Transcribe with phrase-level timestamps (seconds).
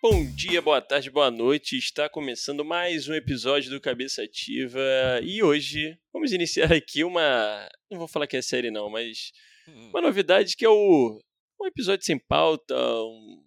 [0.00, 1.76] Bom dia, boa tarde, boa noite.
[1.76, 4.80] Está começando mais um episódio do Cabeça Ativa
[5.22, 9.32] e hoje vamos iniciar aqui uma, não vou falar que é série não, mas
[9.68, 9.90] Hum.
[9.90, 11.20] uma novidade que é o
[11.60, 13.44] um episódio sem pauta, um,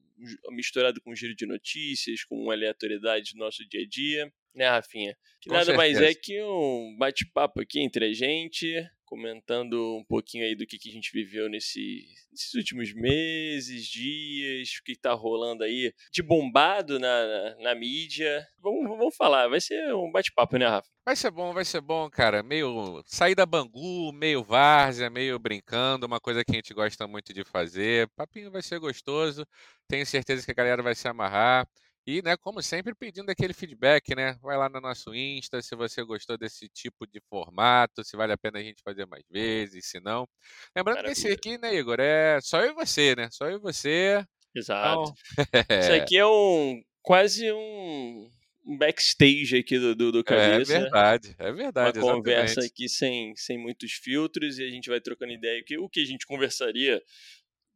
[0.52, 4.70] misturado com um giro de notícias, com uma aleatoriedade do nosso dia a dia, né,
[4.70, 5.15] Rafinha?
[5.39, 6.20] Que Com nada mais é certeza.
[6.21, 8.73] que um bate-papo aqui entre a gente,
[9.05, 14.69] comentando um pouquinho aí do que, que a gente viveu nesse, nesses últimos meses, dias,
[14.79, 18.47] o que tá rolando aí de bombado na, na, na mídia.
[18.61, 20.87] Vamos, vamos falar, vai ser um bate-papo, né, Rafa?
[21.04, 22.42] Vai ser bom, vai ser bom, cara.
[22.43, 27.33] Meio sair da Bangu, meio várzea, meio brincando, uma coisa que a gente gosta muito
[27.33, 28.07] de fazer.
[28.15, 29.45] Papinho vai ser gostoso.
[29.87, 31.68] Tenho certeza que a galera vai se amarrar.
[32.05, 34.36] E, né, como sempre, pedindo aquele feedback, né?
[34.42, 38.38] Vai lá no nosso Insta se você gostou desse tipo de formato, se vale a
[38.38, 40.28] pena a gente fazer mais vezes, se não.
[40.75, 41.36] Lembrando que esse Maravilha.
[41.36, 43.30] aqui, né, Igor, é só eu e você, né?
[43.31, 44.26] Só eu e você.
[44.56, 45.14] Exato.
[45.38, 48.30] Então, Isso aqui é um quase um,
[48.78, 50.80] backstage aqui do, do, do é cabeça.
[50.80, 52.72] verdade, é Uma verdade, conversa exatamente.
[52.72, 55.64] aqui sem, sem muitos filtros e a gente vai trocando ideia.
[55.64, 57.02] Que, o que a gente conversaria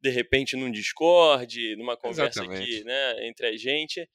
[0.05, 2.83] de repente num Discord, numa conversa aqui, Exatamente.
[2.83, 4.07] né, entre a gente.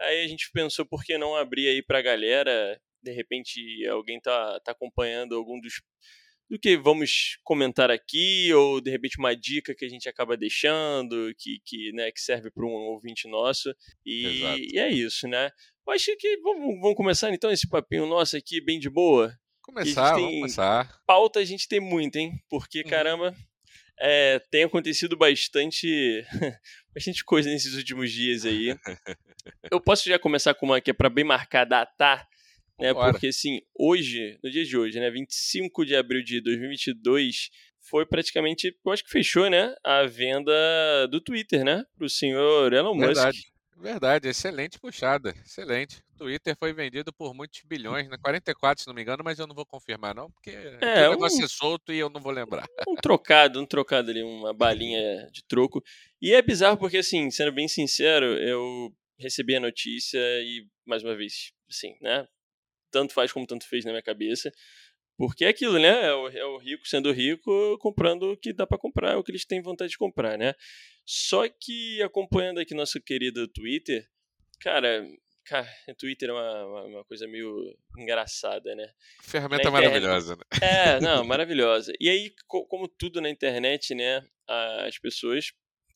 [0.00, 4.58] Aí a gente pensou por que não abrir aí pra galera, de repente alguém tá,
[4.64, 5.74] tá acompanhando algum dos
[6.48, 11.32] do que vamos comentar aqui ou de repente uma dica que a gente acaba deixando,
[11.38, 13.74] que que, né, que serve para um ouvinte nosso.
[14.04, 15.50] E, e é isso, né?
[15.86, 19.32] Eu acho que vamos, vamos começar então esse papinho nosso aqui bem de boa.
[19.62, 21.00] Começar, vamos começar.
[21.06, 22.32] pauta, a gente tem muito, hein?
[22.48, 22.90] Porque Uhum.
[22.90, 23.34] caramba,
[23.98, 26.24] é, tem acontecido bastante,
[26.94, 28.76] bastante coisa nesses últimos dias aí.
[29.70, 32.28] Eu posso já começar com uma que é para bem marcar datar,
[32.78, 32.88] né?
[32.88, 33.12] Vambora.
[33.12, 38.76] Porque assim, hoje, no dia de hoje, né, 25 de abril de 2022, foi praticamente,
[38.84, 40.52] eu acho que fechou, né, a venda
[41.08, 43.06] do Twitter, né, pro senhor Elon Musk.
[43.06, 43.55] Verdade.
[43.78, 46.02] Verdade, excelente puxada, excelente.
[46.16, 48.16] Twitter foi vendido por muitos bilhões, né?
[48.16, 50.50] 44, se não me engano, mas eu não vou confirmar não, porque
[50.80, 52.66] É, o negócio um- é solto e eu não vou lembrar.
[52.88, 55.82] um trocado, um trocado ali, uma balinha de troco.
[56.22, 61.14] E é bizarro porque, assim, sendo bem sincero, eu recebi a notícia e, mais uma
[61.14, 62.26] vez, assim, né?
[62.90, 64.50] Tanto faz como tanto fez na minha cabeça.
[65.16, 66.06] Porque é aquilo, né?
[66.06, 69.24] É o, é o rico sendo rico, comprando o que dá pra comprar, é o
[69.24, 70.54] que eles têm vontade de comprar, né?
[71.04, 74.06] Só que acompanhando aqui nosso querido Twitter,
[74.60, 75.06] cara,
[75.44, 75.66] cara,
[75.98, 78.92] Twitter é uma, uma, uma coisa meio engraçada, né?
[79.22, 80.42] Ferramenta internet- maravilhosa, né?
[80.60, 81.92] É, não, maravilhosa.
[82.00, 84.22] E aí, co- como tudo na internet, né,
[84.86, 85.52] as pessoas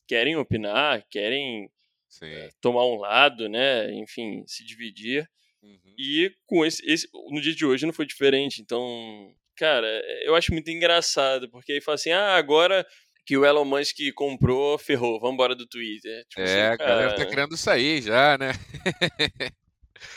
[0.07, 1.69] querem opinar, querem
[2.09, 2.49] Sim.
[2.59, 5.29] tomar um lado, né, enfim, se dividir.
[5.63, 5.95] Uhum.
[5.97, 8.61] E com esse, esse no dia de hoje não foi diferente.
[8.61, 9.87] Então, cara,
[10.23, 12.85] eu acho muito engraçado, porque aí fala assim: "Ah, agora
[13.25, 16.25] que o Elon Musk comprou, ferrou, vamos embora do Twitter".
[16.27, 18.51] Tipo É, a assim, galera tá querendo sair já, né?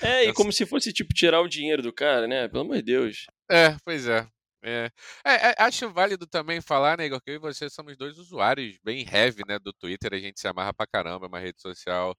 [0.00, 2.49] É, e como se fosse tipo tirar o dinheiro do cara, né?
[2.49, 3.26] Pelo amor de Deus.
[3.50, 4.26] É, pois é.
[4.62, 4.91] É.
[5.25, 8.78] É, é, acho válido também falar, né, Igor, que eu e você somos dois usuários
[8.82, 10.15] bem heavy, né, do Twitter.
[10.15, 12.16] A gente se amarra pra caramba, é uma rede social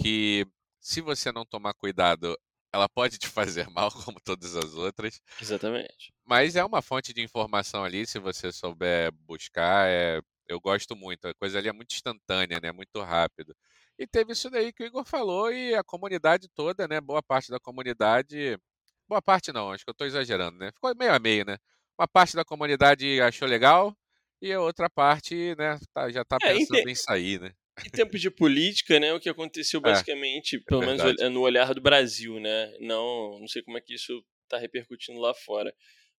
[0.00, 0.46] que,
[0.80, 2.38] se você não tomar cuidado,
[2.72, 5.20] ela pode te fazer mal, como todas as outras.
[5.40, 6.12] Exatamente.
[6.24, 9.88] Mas é uma fonte de informação ali, se você souber buscar.
[9.88, 10.20] É...
[10.48, 11.26] Eu gosto muito.
[11.28, 12.72] A coisa ali é muito instantânea, né?
[12.72, 13.54] Muito rápido.
[13.98, 17.00] E teve isso daí que o Igor falou, e a comunidade toda, né?
[17.02, 18.58] Boa parte da comunidade.
[19.06, 20.70] Boa parte não, acho que eu estou exagerando, né?
[20.72, 21.58] Ficou meio a meio, né?
[21.98, 23.94] Uma parte da comunidade achou legal
[24.40, 27.52] e a outra parte, né, tá- já tá É, ente- pensando em sair, né?
[27.86, 31.72] Em tempos de política, né, o que aconteceu É, basicamente, pelo menos ol- no olhar
[31.74, 32.74] do Brasil, né?
[32.80, 35.74] Não, não sei como é que isso tá repercutindo lá fora.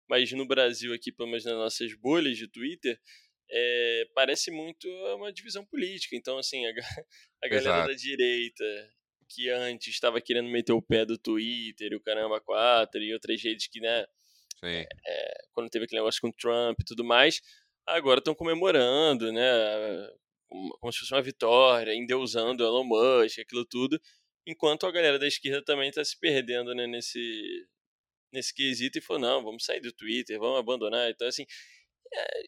[0.07, 2.99] Mas no Brasil aqui, pelo menos nas nossas bolhas de Twitter,
[3.51, 6.15] é, parece muito uma divisão política.
[6.15, 6.69] Então, assim, a,
[7.43, 7.87] a galera Exato.
[7.89, 8.63] da direita,
[9.29, 13.67] que antes estava querendo meter o pé do Twitter, o caramba 4 e outras redes
[13.67, 14.05] que, né,
[14.59, 14.85] Sim.
[15.53, 17.41] quando teve aquele negócio com o Trump e tudo mais,
[17.85, 19.43] agora estão comemorando, né?
[20.49, 24.01] Como se fosse uma vitória, endeusando Elon Musk, aquilo tudo,
[24.47, 27.67] enquanto a galera da esquerda também está se perdendo né, nesse,
[28.33, 31.09] nesse quesito e falou: não, vamos sair do Twitter, vamos abandonar.
[31.09, 31.45] Então, assim,
[32.13, 32.43] é,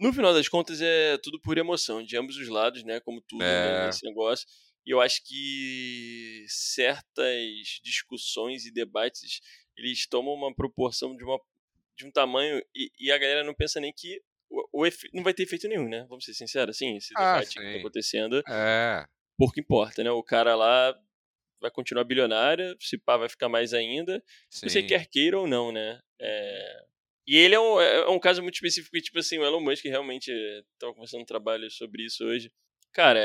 [0.00, 3.00] no final das contas, é tudo por emoção, de ambos os lados, né?
[3.00, 3.86] Como tudo né, É.
[3.86, 4.46] nesse negócio.
[4.86, 9.40] E eu acho que certas discussões e debates
[9.76, 11.38] eles tomam uma proporção de, uma,
[11.96, 14.20] de um tamanho e, e a galera não pensa nem que
[14.50, 16.04] o, o efe- não vai ter efeito nenhum, né?
[16.08, 17.78] Vamos ser sinceros, assim, esse Ah, debate que tá sim.
[17.78, 19.06] acontecendo, É.
[19.36, 20.10] pouco importa, né?
[20.10, 20.98] O cara lá
[21.60, 24.88] vai continuar bilionário, se pá vai ficar mais ainda, se você Sim.
[24.88, 26.00] quer queira ou não, né?
[26.20, 26.82] É,
[27.26, 29.84] E ele é um, é um caso muito específico, que, tipo assim, o Elon Musk
[29.84, 30.30] realmente
[30.74, 32.50] estava começando um trabalho sobre isso hoje.
[32.92, 33.20] Cara,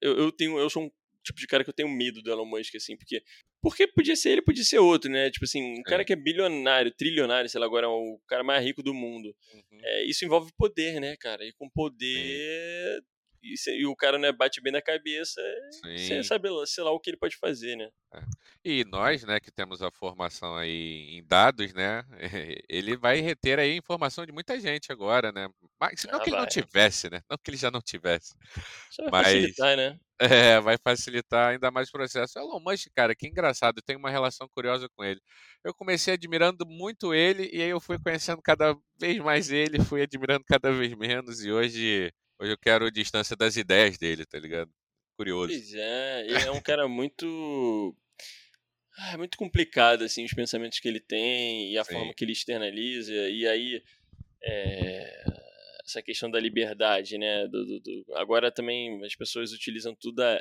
[0.00, 0.90] eu, eu tenho, eu sou um
[1.28, 3.22] tipo de cara que eu tenho medo do Elon Musk, assim, porque.
[3.60, 5.30] Porque podia ser ele, podia ser outro, né?
[5.30, 8.64] Tipo assim, um cara que é bilionário, trilionário, sei lá, agora é o cara mais
[8.64, 9.34] rico do mundo.
[9.52, 9.80] Uhum.
[9.82, 11.44] É, isso envolve poder, né, cara?
[11.44, 13.02] E com poder.
[13.42, 15.40] E, e, o cara né, bate bem na cabeça,
[15.82, 17.88] você sabe sei lá o que ele pode fazer, né?
[18.14, 18.20] É.
[18.64, 22.04] E nós, né, que temos a formação aí em dados, né,
[22.68, 25.48] ele vai reter aí informação de muita gente agora, né?
[25.80, 27.22] Mas não ah, que ele não tivesse, né?
[27.30, 28.34] Não que ele já não tivesse.
[28.90, 29.98] Isso vai Mas, facilitar, né?
[30.20, 32.40] É, vai facilitar ainda mais o processo.
[32.40, 35.20] Elon Musk, cara, que engraçado, eu tenho uma relação curiosa com ele.
[35.62, 40.02] Eu comecei admirando muito ele e aí eu fui conhecendo cada vez mais ele, fui
[40.02, 44.70] admirando cada vez menos e hoje Hoje eu quero distância das ideias dele, tá ligado?
[45.16, 45.48] Curioso.
[45.48, 47.96] Pois é, ele é um cara muito.
[48.96, 51.94] Ah, muito complicado, assim, os pensamentos que ele tem e a Sim.
[51.94, 53.12] forma que ele externaliza.
[53.12, 53.82] E aí,
[54.44, 55.24] é...
[55.84, 57.48] essa questão da liberdade, né?
[57.48, 58.04] Do, do, do...
[58.14, 60.40] Agora também as pessoas utilizam tudo, a,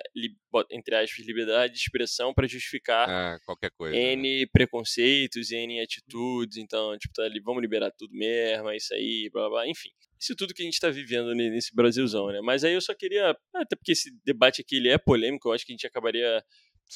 [0.69, 3.97] entre aspas, liberdade de expressão para justificar é, qualquer coisa.
[3.97, 4.45] N né?
[4.51, 6.57] preconceitos N atitudes.
[6.57, 9.89] Então, tipo, tá vamos liberar tudo mesmo, é isso aí, blá blá, enfim
[10.19, 12.39] isso tudo que a gente está vivendo nesse Brasilzão, né?
[12.41, 15.65] Mas aí eu só queria, até porque esse debate aqui ele é polêmico, eu acho
[15.65, 16.43] que a gente acabaria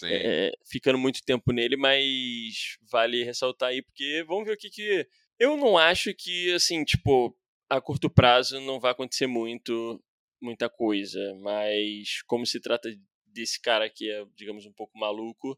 [0.03, 5.07] é, ficando muito tempo nele, mas vale ressaltar aí, porque vamos ver o que que...
[5.39, 7.35] Eu não acho que, assim, tipo,
[7.69, 10.03] a curto prazo não vai acontecer muito,
[10.41, 12.89] muita coisa, mas como se trata
[13.25, 15.57] desse cara que é, digamos, um pouco maluco,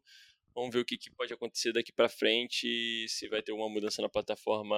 [0.54, 4.00] vamos ver o que, que pode acontecer daqui para frente, se vai ter uma mudança
[4.00, 4.76] na plataforma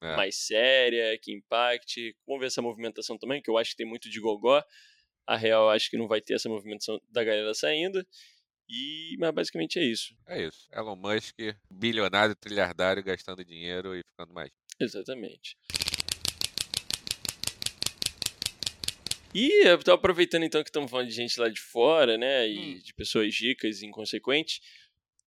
[0.00, 0.16] é.
[0.16, 2.16] mais séria, que impacte.
[2.26, 4.62] Vamos ver essa movimentação também, que eu acho que tem muito de gogó.
[5.26, 8.06] A Real acho que não vai ter essa movimentação da galera saindo.
[8.68, 10.14] E, mas basicamente é isso.
[10.26, 10.68] É isso.
[10.72, 11.36] Elon Musk,
[11.70, 14.50] bilionário, trilhardário, gastando dinheiro e ficando mais.
[14.80, 15.56] Exatamente.
[19.34, 22.76] E eu tô aproveitando então que estamos falando de gente lá de fora, né, e
[22.76, 22.78] hum.
[22.78, 24.60] de pessoas ricas e inconsequentes,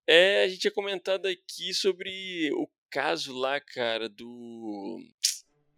[0.07, 5.03] é, a gente tinha comentado aqui sobre o caso lá, cara, do.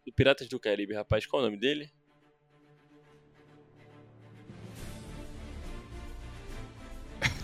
[0.05, 1.25] Do Piratas do Caribe, rapaz.
[1.25, 1.91] Qual é o nome dele?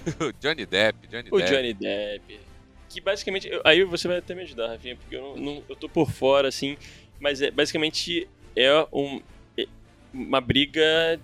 [0.40, 1.52] Johnny Depp, Johnny o Depp.
[1.52, 2.40] Johnny Depp.
[2.90, 3.50] Que basicamente.
[3.64, 6.48] Aí você vai até me ajudar, Rafinha, porque eu, não, não, eu tô por fora,
[6.48, 6.78] assim.
[7.20, 9.22] Mas é, basicamente é um,
[9.58, 9.66] é
[10.14, 11.20] uma briga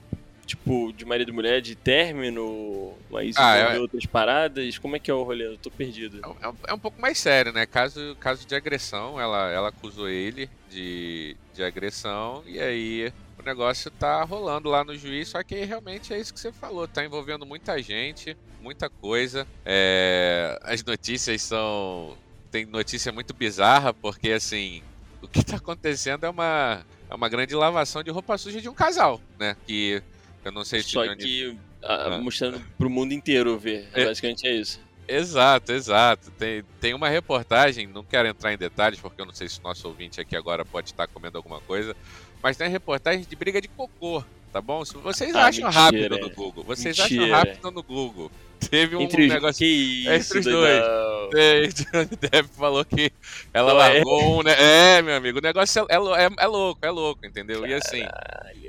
[0.45, 3.79] tipo, de marido e mulher, de término, mas ah, é...
[3.79, 4.77] outras paradas?
[4.77, 5.47] Como é que é o rolê?
[5.47, 6.19] Eu tô perdido.
[6.41, 7.65] É, um, é um pouco mais sério, né?
[7.65, 13.89] Caso, caso de agressão, ela, ela acusou ele de, de agressão e aí o negócio
[13.91, 17.45] tá rolando lá no juiz, só que realmente é isso que você falou, tá envolvendo
[17.45, 19.47] muita gente, muita coisa.
[19.65, 22.17] É, as notícias são.
[22.49, 24.83] Tem notícia muito bizarra, porque assim,
[25.21, 28.73] o que tá acontecendo é uma, é uma grande lavação de roupa suja de um
[28.73, 29.57] casal, né?
[29.65, 30.03] Que
[30.47, 33.87] eu não sei se Só que ah, mostrando pro mundo inteiro ver.
[33.93, 34.79] É, basicamente é isso.
[35.07, 36.31] Exato, exato.
[36.31, 39.63] Tem, tem uma reportagem, não quero entrar em detalhes, porque eu não sei se o
[39.63, 41.95] nosso ouvinte aqui agora pode estar comendo alguma coisa,
[42.41, 44.85] mas tem reportagem de briga de cocô, tá bom?
[44.85, 47.23] Se vocês ah, acham mentira, rápido no Google, vocês mentira.
[47.23, 48.31] acham rápido no Google.
[48.69, 49.59] Teve um entre negócio.
[49.59, 50.83] Que isso, entre os dois.
[51.35, 53.11] É, Johnny Depp falou que
[53.51, 54.25] ela largou é?
[54.25, 54.43] um.
[54.43, 54.55] Né?
[54.59, 57.61] É, meu amigo, o negócio é, é, é louco, é louco, entendeu?
[57.61, 57.71] Caralho.
[57.71, 58.03] E assim.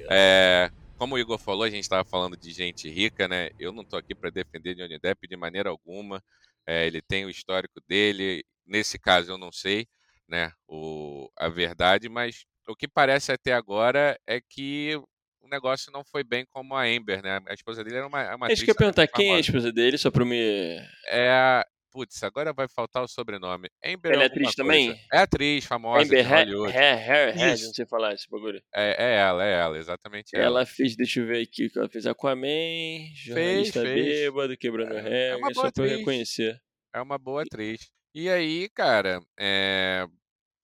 [0.09, 3.51] É como o Igor falou, a gente estava falando de gente rica, né?
[3.59, 6.23] Eu não estou aqui para defender Johnny Depp de maneira alguma.
[6.67, 8.45] É, ele tem o histórico dele.
[8.67, 9.87] Nesse caso, eu não sei,
[10.29, 10.53] né?
[10.67, 14.99] O, a verdade, mas o que parece até agora é que
[15.43, 17.41] o negócio não foi bem como a Amber, né?
[17.47, 19.99] A esposa dele era uma, uma Acho que eu perguntar quem é a esposa dele,
[19.99, 20.79] só para me.
[21.07, 23.71] É a Putz, agora vai faltar o sobrenome.
[23.85, 25.01] Amber ela é atriz também?
[25.13, 26.05] É atriz, famosa.
[26.05, 28.61] Amber Heard, não sei falar esse bagulho.
[28.75, 30.45] É, é ela, é ela, exatamente ela.
[30.45, 32.49] Ela fez, deixa eu ver aqui, ela fez Aquaman,
[33.15, 34.07] jornalista fez, fez.
[34.07, 36.61] bêbado, quebrando é, regra, é só pra eu reconhecer.
[36.93, 37.89] É uma boa atriz.
[38.13, 40.05] E aí, cara, é...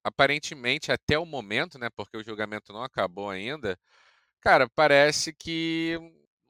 [0.03, 3.79] aparentemente até o momento, né, porque o julgamento não acabou ainda,
[4.41, 5.97] cara, parece que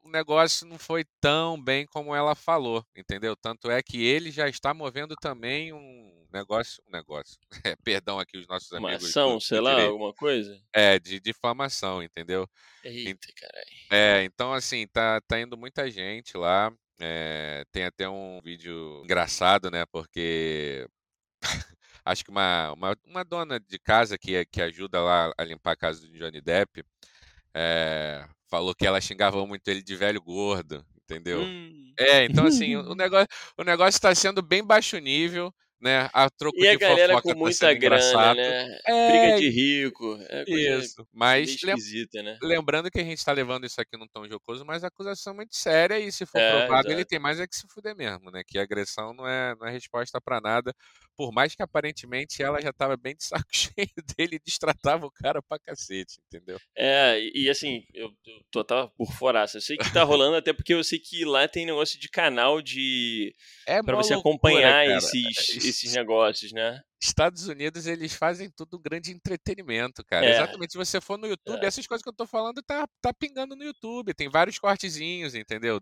[0.02, 3.36] o negócio não foi tão bem como ela falou, entendeu?
[3.36, 7.38] Tanto é que ele já está movendo também um negócio, um negócio.
[7.72, 9.10] É, perdão aqui os nossos uma amigos.
[9.10, 10.58] Ação, do, sei lá, alguma coisa?
[10.72, 12.48] É, de difamação, entendeu?
[12.82, 13.66] Eita, caralho.
[13.90, 16.72] É, então assim, tá, tá indo muita gente lá.
[16.98, 19.84] É, tem até um vídeo engraçado, né?
[19.86, 20.86] Porque
[22.04, 25.76] acho que uma, uma, uma, dona de casa que, que ajuda lá a limpar a
[25.76, 26.82] casa do Johnny Depp
[27.54, 31.40] é, falou que ela xingava muito ele de velho gordo, entendeu?
[31.40, 31.92] Hum.
[31.98, 33.28] É, então assim, o negócio
[33.58, 36.08] o negócio está sendo bem baixo nível, né?
[36.12, 38.36] A troco E a de galera fofoca com tá muita sendo grana, engraçado.
[38.36, 38.78] né?
[38.86, 40.16] É, Briga de rico.
[40.28, 41.06] É coisa isso.
[41.12, 41.76] Mas lem
[42.22, 42.38] né?
[42.42, 45.36] lembrando que a gente tá levando isso aqui num tom jocoso, mas a acusação é
[45.36, 48.30] muito séria e se for É, provado, ele tem mais é que se fuder mesmo,
[48.30, 48.42] né?
[48.46, 50.74] Que agressão não é, não é resposta pra nada.
[51.16, 55.10] Por mais que aparentemente ela já tava bem de saco cheio dele e destratava o
[55.12, 56.60] cara pra cacete, entendeu?
[56.76, 58.10] É, e, assim, eu
[58.50, 59.44] tô tava por fora.
[59.54, 62.60] Eu sei que tá rolando, até porque eu sei que lá tem negócio de canal
[62.60, 63.34] de.
[63.66, 64.96] É pra mó você loucura, acompanhar cara.
[64.98, 66.80] esses, Es- esses negócios, né?
[67.02, 70.26] Estados Unidos, eles fazem tudo grande entretenimento, cara.
[70.26, 70.32] É.
[70.32, 70.72] Exatamente.
[70.72, 71.66] Se você for no YouTube, É.
[71.66, 74.12] essas coisas que eu tô falando tá, tá pingando no YouTube.
[74.12, 75.80] Tem vários cortezinhos, entendeu?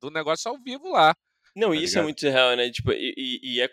[0.00, 1.14] Do negócio ao vivo lá.
[1.54, 2.04] Não, Tá isso é ligado?
[2.04, 2.70] muito real, né?
[2.70, 3.68] Tipo, e, e- é.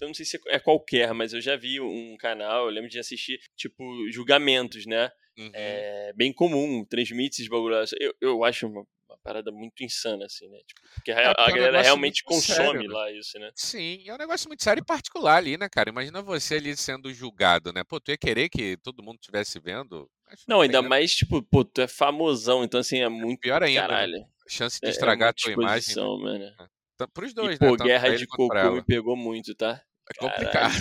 [0.00, 2.98] Eu não sei se é qualquer, mas eu já vi um canal, eu lembro de
[2.98, 5.10] assistir, tipo, julgamentos, né?
[5.38, 5.50] Uhum.
[5.54, 7.76] É bem comum, transmite esses bagulho.
[7.98, 10.58] Eu, eu acho uma, uma parada muito insana, assim, né?
[10.66, 12.94] Tipo, porque a, É, a porque é um galera realmente consome sério, né?
[12.94, 13.50] lá isso, né?
[13.54, 15.90] Sim, é um negócio muito sério e particular ali, né, cara?
[15.90, 17.82] Imagina você ali sendo julgado, né?
[17.84, 20.10] Pô, tu ia querer que todo mundo estivesse vendo?
[20.26, 20.88] Acho Não, ainda né?
[20.88, 23.40] mais, tipo, pô, tu é famosão, então assim, é muito.
[23.40, 23.88] Pior ainda, né?
[23.88, 24.26] Caralho.
[24.48, 25.96] Chance de É, é estragar a tua imagem.
[25.96, 26.54] mano.
[26.96, 27.70] Tá- Pros E, dois, pô, né?
[27.70, 29.82] Tanto guerra de cocô me pegou muito, tá?
[30.16, 30.74] É complicado.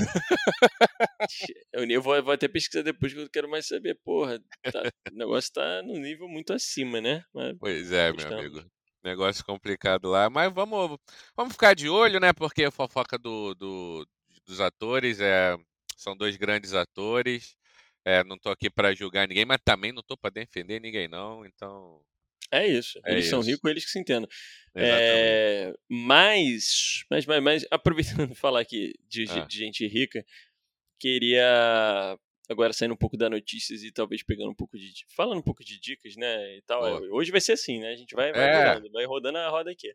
[1.74, 4.40] Eu, eu vou, vou até pesquisar depois que eu quero mais saber, porra.
[4.72, 7.24] tá- o negócio tá no nível muito acima, né?
[7.34, 8.64] Mas Pois é, meu amigo.
[9.04, 10.30] Negócio complicado lá.
[10.30, 10.98] Mas vamos,
[11.36, 12.34] vamos ficar de olho, né?
[12.34, 14.08] Porque a fofoca do, do-
[14.46, 15.58] dos atores é,
[15.96, 17.56] são dois grandes atores.
[18.04, 21.46] É, não tô aqui pra julgar ninguém, mas também não tô pra defender ninguém, não.
[21.46, 22.02] Então,
[22.52, 23.00] É isso.
[23.06, 23.50] É Eles são isso.
[23.50, 24.30] ricos, eles que se entendam.
[24.76, 29.40] É, mas, mas, mas, mas, aproveitando falar aqui de, Ah.
[29.46, 30.26] de gente rica,
[31.00, 32.18] queria
[32.50, 34.92] agora saindo um pouco da notícias e talvez pegando um pouco de.
[35.16, 36.58] falando um pouco de dicas, né?
[36.58, 36.82] E tal.
[36.82, 37.16] Boa.
[37.16, 37.90] Hoje vai ser assim, né?
[37.92, 38.74] A gente vai, vai É.
[38.74, 39.94] rodando, vai rodando a roda aqui.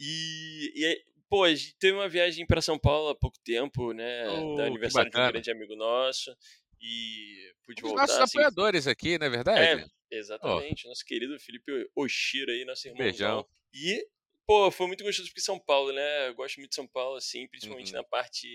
[0.00, 3.92] E, e aí, pô, a gente teve uma viagem para São Paulo há pouco tempo,
[3.92, 4.28] né?
[4.28, 6.34] Oh, da aniversário de um grande amigo nosso.
[6.82, 8.02] E pude Um voltar.
[8.02, 9.84] nossos assim, apoiadores aqui, não é verdade?
[10.10, 10.86] é, exatamente.
[10.88, 13.06] Nosso querido Felipe Oshiro aí, nosso irmãozão.
[13.12, 13.48] Beijão.
[13.72, 14.06] E,
[14.46, 16.28] pô, foi muito gostoso porque São Paulo, né?
[16.28, 17.98] Eu gosto muito de São Paulo, assim, principalmente Uhum.
[17.98, 18.48] na parte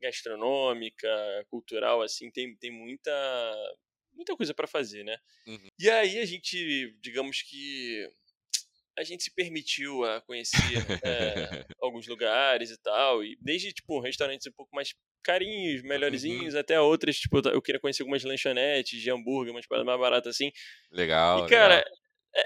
[0.00, 1.08] gastronômica,
[1.48, 3.10] cultural, assim, tem, tem muita,
[4.12, 5.18] muita coisa pra fazer, né?
[5.46, 5.68] Uhum.
[5.78, 8.06] E aí a gente, digamos que
[8.98, 10.58] a gente se permitiu a conhecer
[11.02, 16.80] é, alguns lugares e tal, e desde, tipo, restaurantes um pouco mais carinhos, melhorzinhos, até
[16.80, 20.52] outras, tipo, eu queria conhecer algumas lanchonetes de hambúrguer, umas paradas mais baratas assim,
[20.90, 21.92] Legal, e, cara, legal.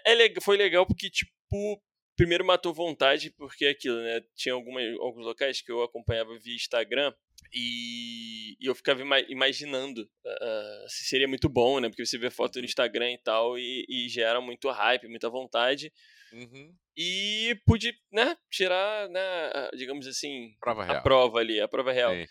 [0.06, 1.82] é, é foi legal porque, tipo,
[2.20, 4.20] primeiro matou vontade, porque é aquilo, né?
[4.36, 7.14] Tinha alguma, alguns locais que eu acompanhava via Instagram
[7.50, 11.88] e, e eu ficava ima- imaginando ah, se seria muito bom, né?
[11.88, 15.90] Porque você vê foto no Instagram e tal e, e gera muito hype, muita vontade.
[16.32, 16.74] Uhum.
[16.96, 22.14] E pude, né, tirar, né, digamos assim, Prova a prova ali, a prova real.
[22.14, 22.26] Sim.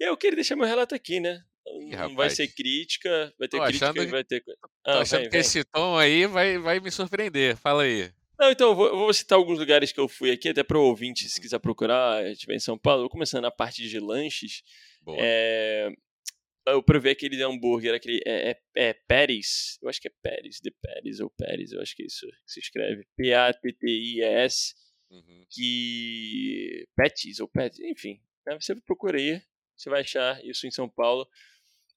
[0.00, 1.40] E eu queria deixar meu relato aqui, né?
[1.66, 4.40] Ih, Não vai ser crítica, vai ter Tô crítica achando e vai ter.
[4.42, 5.40] co- Tô Ah, achando vem, que vem.
[5.40, 7.56] esse tom aí vai, vai me surpreender.
[7.56, 8.10] Fala aí.
[8.38, 10.82] Não, então, eu vou, vou citar alguns lugares que eu fui aqui, até para o
[10.84, 11.30] ouvinte, Uhum.
[11.30, 13.08] se quiser procurar, estiver em São Paulo.
[13.08, 14.62] Começando na parte de lanches,
[15.18, 15.90] é,
[16.72, 20.70] eu provei aquele hambúrguer, aquele, é, é, é Paris, eu acho que é Paris, de
[20.82, 24.74] Paris ou Paris, eu acho que é isso que se escreve, P-A-T-T-I-S,
[25.10, 25.46] Uhum.
[25.50, 26.86] que...
[26.94, 29.40] Petis ou Petis, enfim, né, você procura aí,
[29.76, 31.26] você vai achar isso em São Paulo.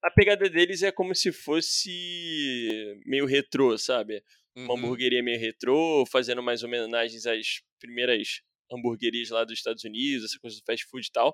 [0.01, 4.23] A pegada deles é como se fosse meio retrô, sabe?
[4.53, 4.79] uma Uhum.
[4.79, 10.57] hamburgueria meio retrô, fazendo mais homenagens às primeiras hamburguerias lá dos Estados Unidos, essa coisa
[10.57, 11.33] do fast food e tal.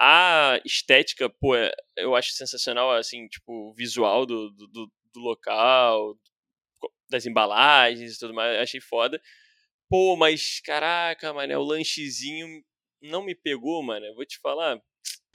[0.00, 6.16] A estética, pô, é- eu acho sensacional, assim, tipo, o visual do, do, do- local,
[7.10, 9.20] das embalagens e tudo mais, achei foda.
[9.88, 12.62] Pô, mas caraca, mano, o lanchezinho
[13.02, 14.80] não me pegou, mano, eu vou te falar.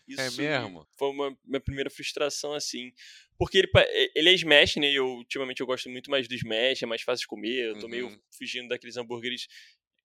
[0.08, 0.88] Isso mesmo?
[0.98, 2.92] Foi uma minha primeira frustração, assim.
[3.38, 3.70] Porque ele,
[4.16, 4.88] ele é smash, né?
[4.92, 7.70] E eu, ultimamente eu gosto muito mais do smash, é mais fácil de comer.
[7.70, 8.20] Eu tô meio Uhum.
[8.38, 9.48] fugindo daqueles hambúrgueres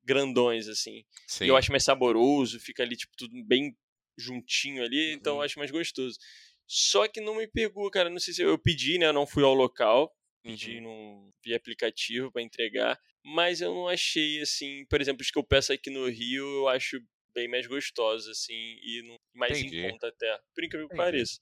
[0.04, 1.04] grandões, assim.
[1.26, 1.44] Sim.
[1.44, 3.76] E eu acho mais saboroso, fica ali, tipo, tudo bem
[4.18, 5.42] juntinho ali, então eu Uhum.
[5.44, 6.18] acho mais gostoso.
[6.66, 8.10] Só que não me pegou, cara.
[8.10, 9.06] Não sei se eu, eu pedi, né?
[9.06, 10.82] Eu não fui ao local, pedi Uhum.
[10.82, 15.44] num, via aplicativo pra entregar, mas eu não achei, assim, por exemplo, os que eu
[15.44, 17.00] peço aqui no Rio, eu acho
[17.34, 19.78] bem mais gostosos, assim, e não- mais Entendi.
[19.78, 20.38] em conta até.
[20.54, 21.38] Por incrível que pareça.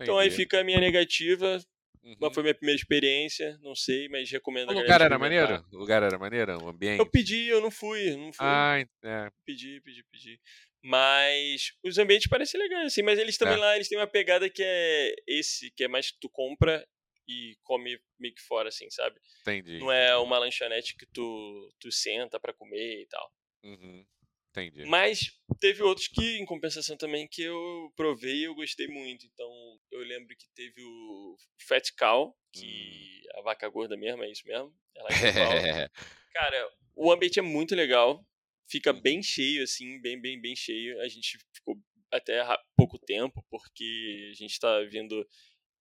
[0.00, 1.62] Então aí fica a minha negativa.
[2.02, 2.16] Uhum.
[2.18, 5.62] Mas foi minha primeira experiência, não sei, mas recomendo O lugar era maneiro?
[5.70, 6.56] O lugar era maneiro?
[6.64, 6.98] O ambiente?
[6.98, 8.36] Eu pedi, eu não fui, não fui.
[8.46, 9.30] Ah, é.
[9.44, 10.40] Pedi, pedi, pedi.
[10.82, 13.58] Mas os ambientes parecem legais, assim, mas eles também É.
[13.58, 16.86] lá, eles têm uma pegada que é esse, que é mais que tu compra
[17.28, 19.20] e come meio que fora, assim, sabe?
[19.42, 19.78] Entendi.
[19.78, 23.32] Não é uma lanchonete que tu, tu senta pra comer e tal.
[23.62, 24.06] Uhum.
[24.50, 24.84] Entendi.
[24.86, 25.20] Mas
[25.60, 29.24] teve outros que, em compensação também, que eu provei e eu gostei muito.
[29.26, 29.48] Então,
[29.92, 31.36] eu lembro que teve o
[31.68, 33.38] Fat Cow, que Hum.
[33.38, 34.74] a vaca gorda mesmo, é isso mesmo.
[34.96, 35.12] Ela é
[35.88, 35.90] igual.
[36.32, 38.26] Cara, o ambiente é muito legal.
[38.70, 41.00] Fica bem cheio, assim, bem, bem, bem cheio.
[41.00, 41.76] A gente ficou
[42.12, 42.40] até
[42.76, 45.26] pouco tempo, porque a gente tá vindo,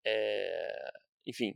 [0.05, 0.89] é,
[1.27, 1.55] enfim,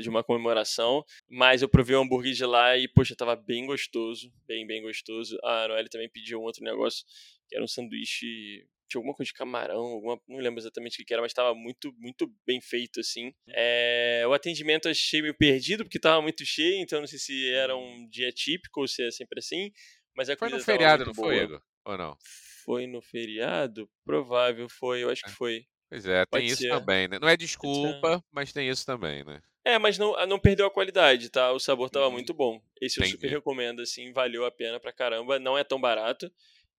[0.00, 1.04] de uma comemoração.
[1.28, 4.32] Mas eu provei o hambúrguer de lá e, poxa, tava bem gostoso.
[4.46, 5.38] Bem, bem gostoso.
[5.44, 7.04] A Noelle também pediu um outro negócio,
[7.48, 8.66] que era um sanduíche.
[8.88, 11.94] Tinha alguma coisa de camarão, alguma, não lembro exatamente o que era, mas estava muito,
[11.96, 13.32] muito bem feito, assim.
[13.48, 17.74] É, o atendimento achei meio perdido, porque estava muito cheio, então não sei se era
[17.74, 19.72] um dia típico ou se é sempre assim.
[20.16, 21.44] Mas a Foi no feriado, não foi, boa.
[21.44, 21.62] Igor?
[21.84, 22.18] Ou não?
[22.64, 23.90] Foi no feriado?
[24.04, 25.34] Provável, foi, eu acho que É.
[25.34, 25.66] foi.
[25.90, 26.68] Pois é, tem Pode isso ser.
[26.68, 27.18] também, né?
[27.18, 29.42] Não é desculpa, mas tem isso também, né?
[29.64, 31.52] É, mas não, não perdeu a qualidade, tá?
[31.52, 32.12] O sabor tava Uhum.
[32.12, 32.60] muito bom.
[32.80, 35.38] Esse eu super recomendo, assim, valeu a pena pra caramba.
[35.38, 36.32] Não é tão barato,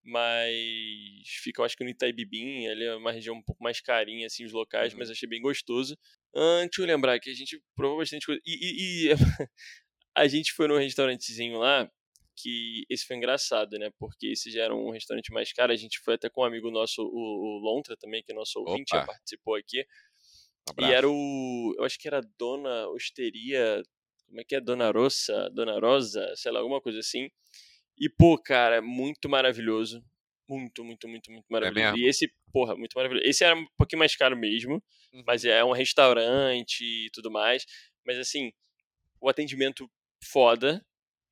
[0.03, 0.53] mas
[1.43, 4.43] fica, eu acho que no Itaibibim, ali é uma região um pouco mais carinha, assim,
[4.45, 4.99] os locais, Uhum.
[4.99, 5.97] mas achei bem gostoso.
[6.35, 8.41] Ah, deixa eu lembrar que a gente provou bastante coisa.
[8.45, 9.09] E, e- e
[10.15, 11.89] a gente foi num restaurantezinho lá,
[12.35, 13.89] que esse foi engraçado, né?
[13.99, 15.71] Porque esse já era um restaurante mais caro.
[15.71, 18.59] A gente foi até com um amigo nosso, o, o Lontra também, que é nosso
[18.59, 19.85] ouvinte, já participou aqui.
[20.79, 21.75] Um E era o.
[21.77, 23.83] Eu acho que era Dona Osteria.
[24.27, 24.61] Como é que é?
[24.61, 25.49] Dona Rosa?
[25.51, 26.33] Dona Rosa?
[26.35, 27.29] Sei lá, alguma coisa assim.
[27.97, 30.03] E, pô, cara, muito maravilhoso.
[30.49, 31.91] Muito, muito, muito, muito maravilhoso.
[31.93, 32.05] mesmo?
[32.05, 33.25] e esse, porra, muito maravilhoso.
[33.27, 34.81] Esse era um pouquinho mais caro mesmo,
[35.13, 35.23] Uhum.
[35.27, 37.65] mas é um restaurante e tudo mais.
[38.05, 38.51] Mas, assim,
[39.21, 39.89] o atendimento
[40.23, 40.83] foda,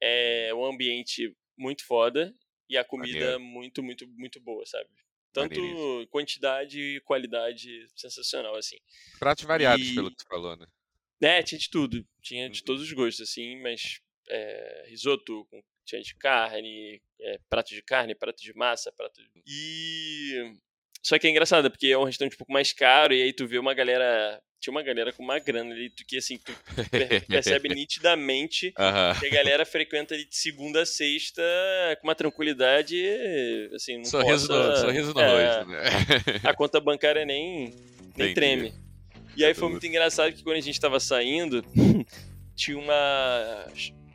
[0.02, 2.34] é um ambiente muito foda
[2.70, 3.40] e a comida Maneiro.
[3.40, 4.90] muito, muito, muito boa, sabe?
[5.34, 6.08] Tanto Maneiríssimo.
[6.08, 8.78] quantidade e qualidade sensacional, assim.
[9.20, 10.66] Pratos variados, E- pelo que tu falou, né?
[11.22, 12.06] É, tinha de tudo.
[12.22, 12.66] Tinha de Uhum.
[12.66, 15.48] todos os gostos, assim, mas é, risoto,
[15.86, 19.44] tinha de carne, é, prato de carne, prato de massa, prato de...
[19.46, 20.54] E...
[21.04, 23.48] Só que é engraçado, porque é um restaurante um pouco mais caro, e aí tu
[23.48, 24.42] vê uma galera...
[24.62, 26.54] Tinha uma galera com uma grana ali, que assim, tu
[26.92, 29.20] per- percebe nitidamente Aham.
[29.20, 31.42] que a galera frequenta ali de segunda a sexta
[32.00, 32.96] com uma tranquilidade,
[33.74, 34.70] assim, não Sorriso, possa...
[34.70, 35.82] no, sorriso é, rosto, né?
[36.46, 37.74] a conta bancária nem, nem
[38.10, 38.34] Entendi.
[38.36, 38.74] treme.
[39.36, 41.66] E aí foi muito engraçado que quando a gente tava saindo,
[42.56, 43.66] tinha uma.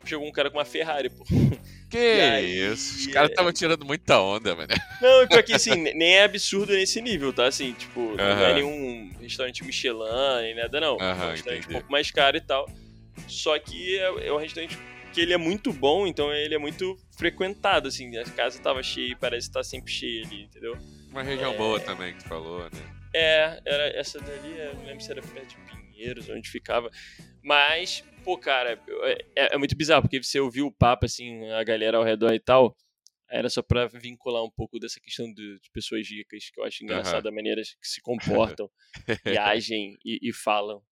[0.07, 1.23] Chegou um cara com uma Ferrari, pô.
[1.89, 2.97] Que E aí, isso?
[2.97, 4.67] Os caras é- estavam tirando muita onda, mano.
[5.01, 7.45] Não, e pior que assim, ne- nem é absurdo nesse nível, tá?
[7.45, 10.97] Assim, tipo, não é nenhum restaurante Michelin, nem nada, não.
[10.99, 11.69] é um restaurante entendi.
[11.69, 12.69] um pouco mais caro e tal.
[13.29, 14.77] Só que é, é um restaurante
[15.13, 18.17] que ele é muito bom, então ele é muito frequentado, assim.
[18.17, 20.77] A casa tava cheia, parece estar sempre cheia ali, entendeu?
[21.09, 21.57] Uma região É.
[21.57, 22.69] boa também que tu falou, né?
[23.15, 26.91] É, era essa dali, eu não lembro se era perto de Pinheiros, onde ficava.
[27.41, 28.77] Mas, pô, cara,
[29.37, 32.39] é, é muito bizarro, porque você ouviu o papo, assim, a galera ao redor e
[32.41, 32.75] tal.
[33.29, 36.83] Era só pra vincular um pouco dessa questão de, de pessoas ricas, que eu acho
[36.83, 38.01] engraçada a maneira que se
[38.59, 38.69] comportam,
[39.25, 40.83] e agem e, e falam.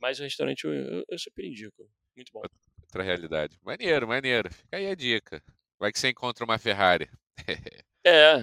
[0.00, 1.90] Mas o restaurante eu, eu, eu super indico.
[2.14, 2.42] Muito bom.
[2.82, 3.58] Outra realidade.
[3.64, 4.52] Maneiro, maneiro.
[4.52, 5.42] Fica aí a dica.
[5.76, 7.10] Vai que você encontra uma Ferrari.
[8.02, 8.38] É,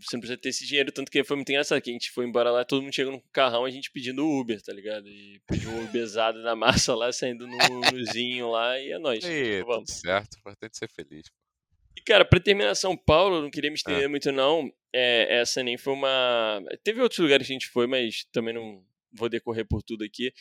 [0.00, 2.24] você não precisa ter esse dinheiro, tanto que foi muito engraçado, que a gente foi
[2.26, 5.08] embora lá, todo mundo chegou no carrão, a gente pedindo Uber, tá ligado?
[5.08, 9.24] E pediu um Uberzado na massa lá, saindo no nozinho lá, e é nóis.
[9.24, 9.90] Aí, tipo, tudo vamos.
[9.90, 10.38] certo.
[10.38, 11.26] Importante ser feliz.
[11.96, 13.78] E, cara, pra terminar São Paulo, não queria me Ah.
[13.78, 14.70] estender muito, não.
[14.92, 16.62] É, essa nem foi uma.
[16.84, 20.32] Teve outros lugares que a gente foi, mas também não vou decorrer por tudo aqui.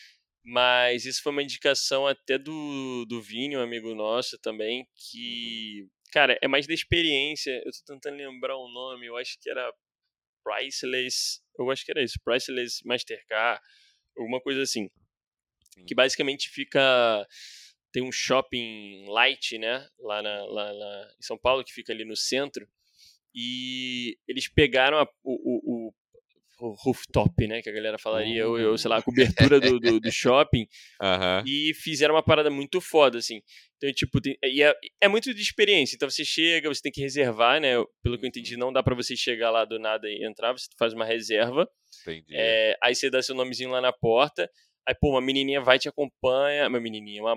[0.45, 6.37] Mas isso foi uma indicação até do, do Vini, um amigo nosso também, que, cara,
[6.41, 7.51] é mais da experiência.
[7.65, 9.73] Eu tô tentando lembrar o nome, eu acho que era
[10.43, 11.41] Priceless.
[11.57, 13.59] Eu acho que era isso, Priceless Mastercard,
[14.17, 14.89] alguma coisa assim.
[15.87, 17.27] Que basicamente fica
[17.91, 22.03] tem um shopping light, né, lá, na, lá, lá em São Paulo, que fica ali
[22.03, 22.67] no centro,
[23.35, 25.93] e eles pegaram a, o, o,
[26.59, 29.99] o- rooftop, né, que a galera falaria, ou, ou, sei lá, a cobertura do, do,
[29.99, 30.67] do shopping,
[31.01, 31.43] Aham.
[31.45, 33.41] e fizeram uma parada muito foda, assim.
[33.83, 35.95] Então, tipo, tem- e é, é muito de experiência.
[35.95, 38.95] Então, você chega, você tem que reservar, né, pelo que eu entendi, não dá pra
[38.95, 41.67] você chegar lá do nada e entrar, você faz uma reserva,
[42.01, 42.33] Entendi.
[42.33, 44.49] é, aí você dá seu nomezinho lá na porta.
[44.87, 46.67] Aí, pô, uma menininha vai e te acompanha.
[46.67, 47.35] Uma menininha, uma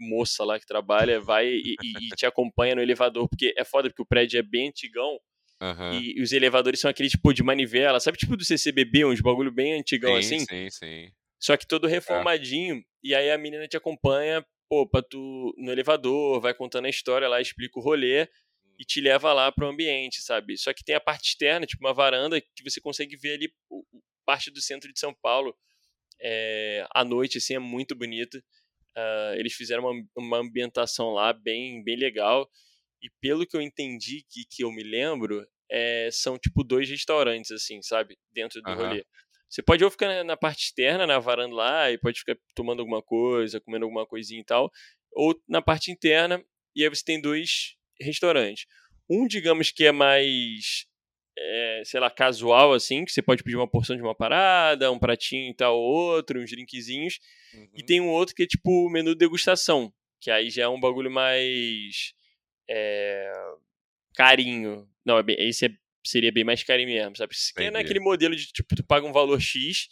[0.00, 3.28] moça lá que trabalha, vai e, e- e te acompanha no elevador.
[3.28, 5.18] Porque é foda, porque o prédio é bem antigão.
[5.60, 5.92] Aham.
[5.94, 7.98] E, e os elevadores são aqueles, tipo, de manivela.
[8.00, 10.38] Sabe, tipo do CCBB, uns bagulho bem antigão sim, assim?
[10.44, 11.10] sim, sim.
[11.40, 12.82] Só que todo reformadinho.
[13.02, 14.44] E aí a menina te acompanha,
[14.90, 18.28] pra tu no elevador, vai contando a história lá, explica o rolê
[18.78, 20.56] e te leva lá pro ambiente, sabe?
[20.56, 23.52] Só que tem a parte externa, tipo uma varanda, que você consegue ver ali
[24.24, 25.56] parte do centro de São Paulo.
[26.20, 28.40] É, à noite, assim, é muito bonito.
[28.98, 32.48] Ah, eles fizeram uma, uma ambientação lá bem, bem legal.
[33.00, 37.52] E pelo que eu entendi, que, que eu me lembro, é, são tipo dois restaurantes,
[37.52, 38.18] assim, sabe?
[38.32, 38.76] Dentro do uhum.
[38.76, 39.04] rolê.
[39.48, 43.02] Você pode ou ficar na parte externa, na varanda lá, e pode ficar tomando alguma
[43.02, 44.70] coisa, comendo alguma coisinha e tal,
[45.12, 46.42] ou na parte interna,
[46.76, 48.66] e aí você tem dois restaurantes.
[49.10, 50.86] Um, digamos que é mais,
[51.36, 54.98] é, sei lá, casual, assim, que você pode pedir uma porção de uma parada, um
[54.98, 57.18] pratinho e tal, outro, uns drinkzinhos.
[57.54, 57.68] Uhum.
[57.74, 61.10] E tem um outro que é tipo menu degustação, que aí já é um bagulho
[61.10, 62.12] mais.
[62.68, 63.32] É,
[64.14, 64.86] carinho.
[65.06, 65.70] Não, é esse é,
[66.08, 67.34] seria bem mais carinho mesmo, sabe?
[67.56, 69.88] Que é naquele modelo de tipo, tu paga um valor X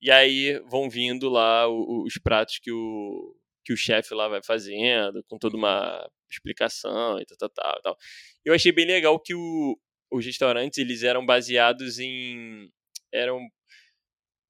[0.00, 4.42] e aí vão vindo lá os, os pratos que o, que o chefe lá vai
[4.42, 7.96] fazendo, com toda uma explicação e tal, tal, tal, tal.
[8.44, 9.78] Eu achei bem legal que o,
[10.10, 12.70] os restaurantes, eles eram baseados em...
[13.12, 13.40] eram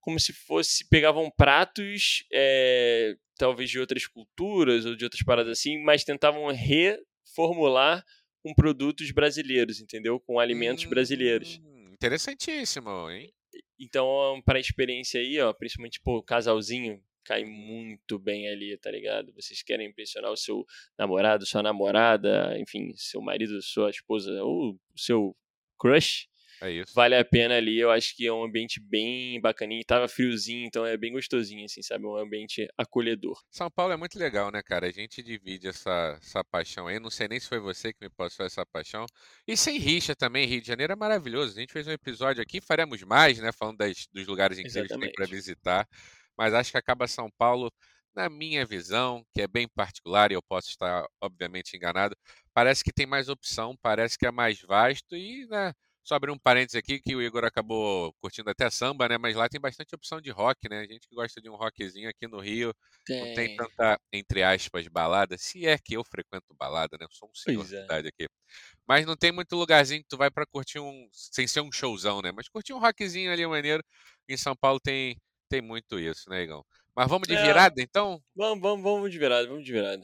[0.00, 0.88] como se fosse...
[0.88, 8.04] pegavam pratos, é, talvez de outras culturas ou de outras paradas assim, mas tentavam reformular
[8.48, 10.18] com produtos brasileiros, entendeu?
[10.18, 11.60] Com alimentos hum, brasileiros.
[11.92, 13.30] Interessantíssimo, hein?
[13.78, 19.32] Então, para a experiência aí, ó, principalmente, pô, casalzinho, cai muito bem ali, tá ligado?
[19.34, 20.64] Vocês querem impressionar o seu
[20.98, 25.36] namorado, sua namorada, enfim, seu marido, sua esposa ou o seu
[25.78, 26.27] crush.
[26.60, 26.92] É isso.
[26.94, 29.84] Vale a pena ali, eu acho que é um ambiente bem bacaninho.
[29.84, 32.06] Tava friozinho, então é bem gostosinho, assim, sabe?
[32.06, 33.40] Um ambiente acolhedor.
[33.50, 34.86] São Paulo é muito legal, né, cara?
[34.86, 36.98] A gente divide essa, essa paixão aí.
[36.98, 39.06] Não sei nem se foi você que me passou essa paixão.
[39.46, 41.56] E sem rixa também, Rio de Janeiro é maravilhoso.
[41.56, 43.50] A gente fez um episódio aqui, faremos mais, né?
[43.52, 45.88] Falando das, dos lugares incríveis que tem para visitar
[46.38, 47.72] mas acho que acaba São Paulo,
[48.14, 52.16] na minha visão, que é bem particular e eu posso estar obviamente enganado,
[52.54, 55.72] parece que tem mais opção, parece que é mais vasto e, né,
[56.08, 59.18] só abrir um parênteses aqui que o Igor acabou curtindo até samba, né?
[59.18, 60.80] Mas lá tem bastante opção de rock, né?
[60.80, 63.20] A gente que gosta de um rockzinho aqui no Rio, tem.
[63.20, 65.36] não tem tanta, entre aspas, balada.
[65.36, 67.04] Se é que eu frequento balada, né?
[67.04, 68.08] Eu sou um senhor de é.
[68.08, 68.26] aqui.
[68.86, 72.22] Mas não tem muito lugarzinho que tu vai para curtir um, sem ser um showzão,
[72.22, 72.32] né?
[72.32, 73.84] Mas curtir um rockzinho ali maneiro.
[74.26, 75.16] Em São Paulo tem
[75.50, 76.64] tem muito isso, né, Igão?
[76.94, 78.20] Mas vamos de é, virada, então?
[78.36, 80.02] Vamos, vamos, vamos de virada, vamos de virada.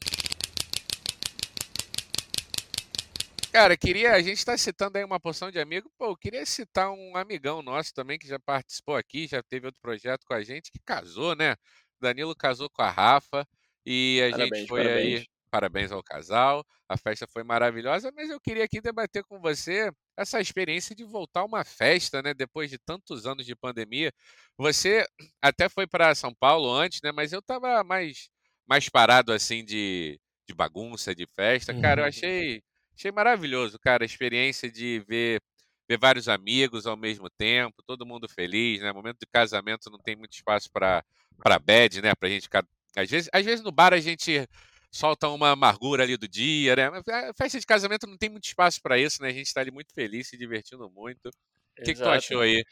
[3.55, 4.15] Cara, queria.
[4.15, 5.89] A gente está citando aí uma porção de amigos.
[5.97, 9.81] Pô, eu queria citar um amigão nosso também que já participou aqui, já teve outro
[9.81, 11.55] projeto com a gente, que casou, né?
[12.01, 13.47] Danilo casou com a Rafa
[13.87, 15.21] e a parabéns, gente foi parabéns.
[15.21, 15.27] aí.
[15.53, 16.67] Parabéns ao casal.
[16.89, 21.43] A festa foi maravilhosa, mas eu queria aqui debater com você essa experiência de voltar
[21.43, 22.35] a uma festa, né?
[22.35, 24.13] Depois de tantos anos de pandemia.
[24.59, 25.07] Você
[25.41, 27.13] até foi para São Paulo antes, né?
[27.13, 28.29] Mas eu estava mais,
[28.67, 31.73] mais parado assim de, de bagunça, de festa.
[31.81, 32.09] Cara, eu uhum.
[32.09, 32.64] achei,
[32.97, 35.41] achei maravilhoso, cara, a experiência de ver
[35.87, 38.91] ver vários amigos ao mesmo tempo, todo mundo feliz, né?
[38.93, 41.05] Momento de casamento não tem muito espaço para
[41.43, 42.15] para bad, né?
[42.15, 42.65] Pra gente ficar
[42.97, 44.49] às vezes, às vezes no bar a gente
[44.91, 46.87] solta uma amargura ali do dia, né?
[46.87, 49.29] A festa de casamento não tem muito espaço para isso, né?
[49.29, 51.29] A gente está ali muito feliz, se divertindo muito.
[51.29, 52.65] O que, que tu achou aí?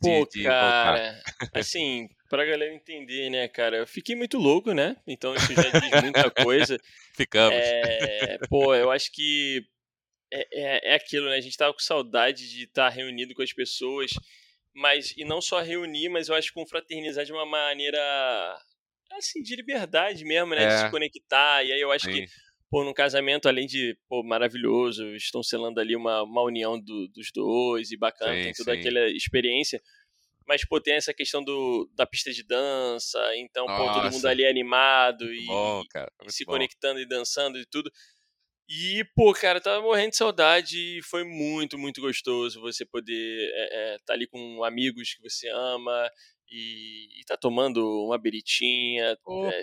[0.00, 1.22] Pô, de, de cara,
[1.54, 4.96] assim, pra galera entender, né, cara, eu fiquei muito louco, né?
[5.04, 6.78] Então isso já diz muita coisa.
[7.12, 7.58] Ficamos.
[7.58, 9.66] É, pô, eu acho que
[10.32, 11.34] é, é, é, aquilo, né?
[11.34, 14.12] A gente tava com saudade de estar tá reunido com as pessoas,
[14.72, 17.98] mas, e não só reunir, mas eu acho confraternizar de uma maneira
[19.10, 20.62] assim, de liberdade mesmo, né?
[20.62, 20.68] É.
[20.68, 21.64] De se conectar.
[21.64, 22.12] E aí eu acho Sim.
[22.12, 22.26] que,
[22.70, 27.32] pô, num casamento, além de, pô, maravilhoso, estão selando ali uma, uma união do, dos
[27.34, 28.78] dois e bacana, sim, tem toda sim.
[28.78, 29.82] aquela experiência.
[30.50, 33.84] Mas, pô, tem essa questão do, da pista de dança, então, Nossa.
[33.84, 35.84] pô, todo mundo ali animado e, bom,
[36.26, 36.50] e se bom.
[36.50, 37.88] conectando e dançando e tudo.
[38.68, 43.76] E, pô, cara, tava morrendo de saudade e foi muito, muito gostoso você poder estar
[43.76, 46.10] é, é, tá ali com amigos que você ama
[46.50, 49.60] e, e tá tomando uma beritinha é,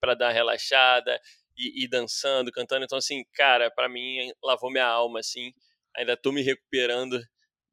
[0.00, 1.20] para dar uma relaxada
[1.58, 2.86] e, e, dançando, cantando.
[2.86, 5.52] Então, assim, cara, para mim lavou minha alma, assim.
[5.94, 7.20] Ainda tô me recuperando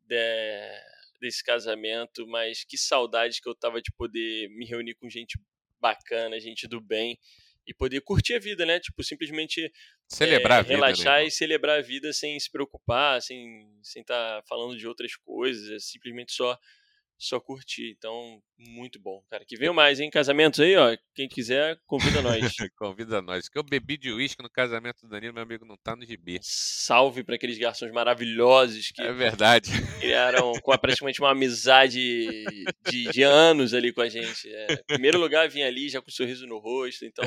[0.02, 0.89] de,
[1.20, 5.40] desse casamento, mas que saudade que eu tava de poder me reunir com gente
[5.80, 7.18] bacana, gente do bem
[7.68, 8.80] e poder curtir a vida, né?
[8.80, 9.72] Tipo, simplesmente
[10.08, 11.26] celebrar é, vida, né, relaxar né?
[11.28, 15.70] e celebrar a vida sem se preocupar, sem sem estar tá falando de outras coisas,
[15.70, 16.58] é simplesmente só
[17.20, 17.94] só curtir.
[17.98, 19.44] Então, muito bom, cara.
[19.46, 20.10] Que venham mais, hein?
[20.10, 20.96] Casamentos aí, ó.
[21.14, 22.40] Quem quiser, convida nós.
[22.78, 23.50] convida nós.
[23.50, 26.40] Que eu bebi de uísque no casamento do Danilo, meu amigo não tá no gibi.
[26.42, 29.02] Salve para aqueles garçons maravilhosos que.
[29.02, 29.70] É verdade.
[30.00, 32.00] Criaram com praticamente uma amizade
[32.90, 34.50] de, de anos ali com a gente.
[34.50, 37.06] É, primeiro lugar, vim ali já com um sorriso no rosto.
[37.06, 37.26] Então,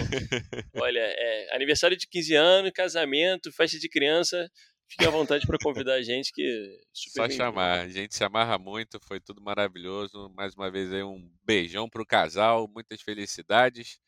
[0.76, 4.50] olha, é, aniversário de 15 anos, casamento, festa de criança
[4.92, 8.58] Fique à vontade para convidar a gente que é Só chamar, a gente se amarra
[8.58, 10.30] muito, foi tudo maravilhoso.
[10.36, 13.98] Mais uma vez aí um beijão pro casal, muitas felicidades.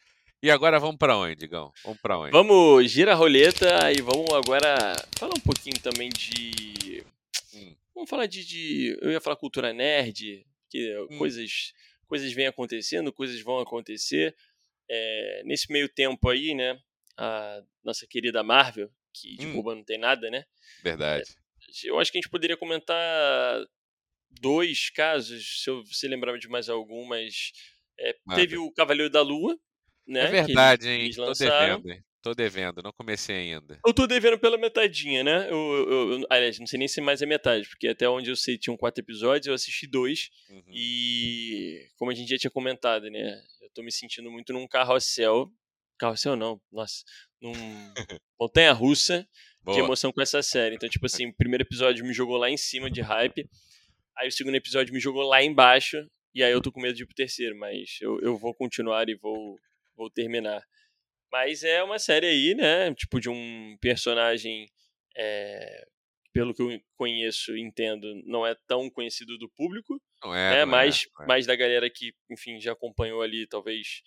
[0.43, 1.73] E agora vamos para onde, Digão?
[1.83, 2.33] Vamos para onde?
[2.33, 7.03] Vamos, gira a roleta e vamos agora falar um pouquinho também de.
[7.55, 7.75] Hum.
[7.95, 11.17] Vamos falar de, de, Eu ia falar cultura nerd, que hum.
[11.17, 11.73] coisas,
[12.07, 14.37] coisas vêm acontecendo, coisas vão acontecer.
[14.91, 16.79] É, nesse meio tempo aí, né?
[17.17, 19.53] A nossa querida Marvel, que de hum.
[19.55, 20.45] boba não tem nada, né?
[20.83, 21.25] Verdade.
[21.85, 23.65] É, eu acho que a gente poderia comentar
[24.41, 27.53] dois casos, se eu se lembrava de mais algum, mas
[27.99, 29.59] é, teve o Cavaleiro da Lua,
[30.07, 30.25] né?
[30.25, 31.11] É verdade, hein?
[31.15, 32.05] Tô devendo, hein?
[32.25, 33.79] Tô devendo, não comecei ainda.
[33.87, 35.47] Eu tô devendo pela metadinha, né?
[35.51, 38.37] Eu, eu, eu, aliás, não sei nem se mais é metade, porque até onde eu
[38.37, 40.31] sei tinham quatro episódios, eu assisti dois.
[40.49, 40.63] Uhum.
[40.69, 43.43] E, como a gente já tinha comentado, né?
[43.61, 45.53] Eu tô me sentindo muito num carrossel.
[45.99, 47.05] Carrossel não, nossa.
[47.45, 47.93] Num
[48.41, 49.29] montanha russa
[49.73, 50.77] de emoção com essa série.
[50.77, 53.49] Então, tipo assim, o primeiro episódio me jogou lá em cima de hype.
[54.17, 55.97] Aí o segundo episódio me jogou lá embaixo.
[56.35, 59.09] E aí eu tô com medo de ir pro terceiro, mas eu, eu vou continuar
[59.09, 59.59] e vou,
[59.97, 60.63] vou terminar.
[61.31, 62.95] Mas é uma série aí, né?
[62.95, 64.69] Tipo, de um personagem.
[65.17, 65.87] É,
[66.33, 70.03] pelo que eu conheço, entendo, não é tão conhecido do público.
[70.23, 70.65] Não é, né?
[70.65, 71.27] não mais, é, é.
[71.27, 74.03] mais da galera que, enfim, já acompanhou ali, talvez,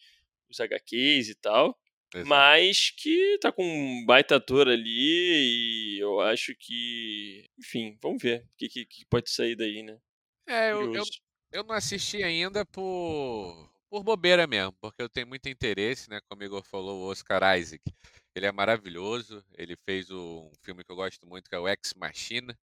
[0.49, 1.77] os HQs e tal.
[2.13, 2.29] Exato.
[2.29, 7.45] Mas que tá com um baita ator ali e eu acho que.
[7.57, 9.99] Enfim, vamos ver o que, que, que, pode sair daí, né?
[10.47, 11.03] É, eu, eu,
[11.51, 16.21] eu, não assisti ainda por, por bobeira mesmo, porque eu tenho muito interesse, né?
[16.29, 17.83] Como o Igor falou, o Oscar Isaac.
[18.33, 21.93] Ele é maravilhoso, ele fez um filme que eu gosto muito, que é o Ex
[21.95, 22.57] Machina.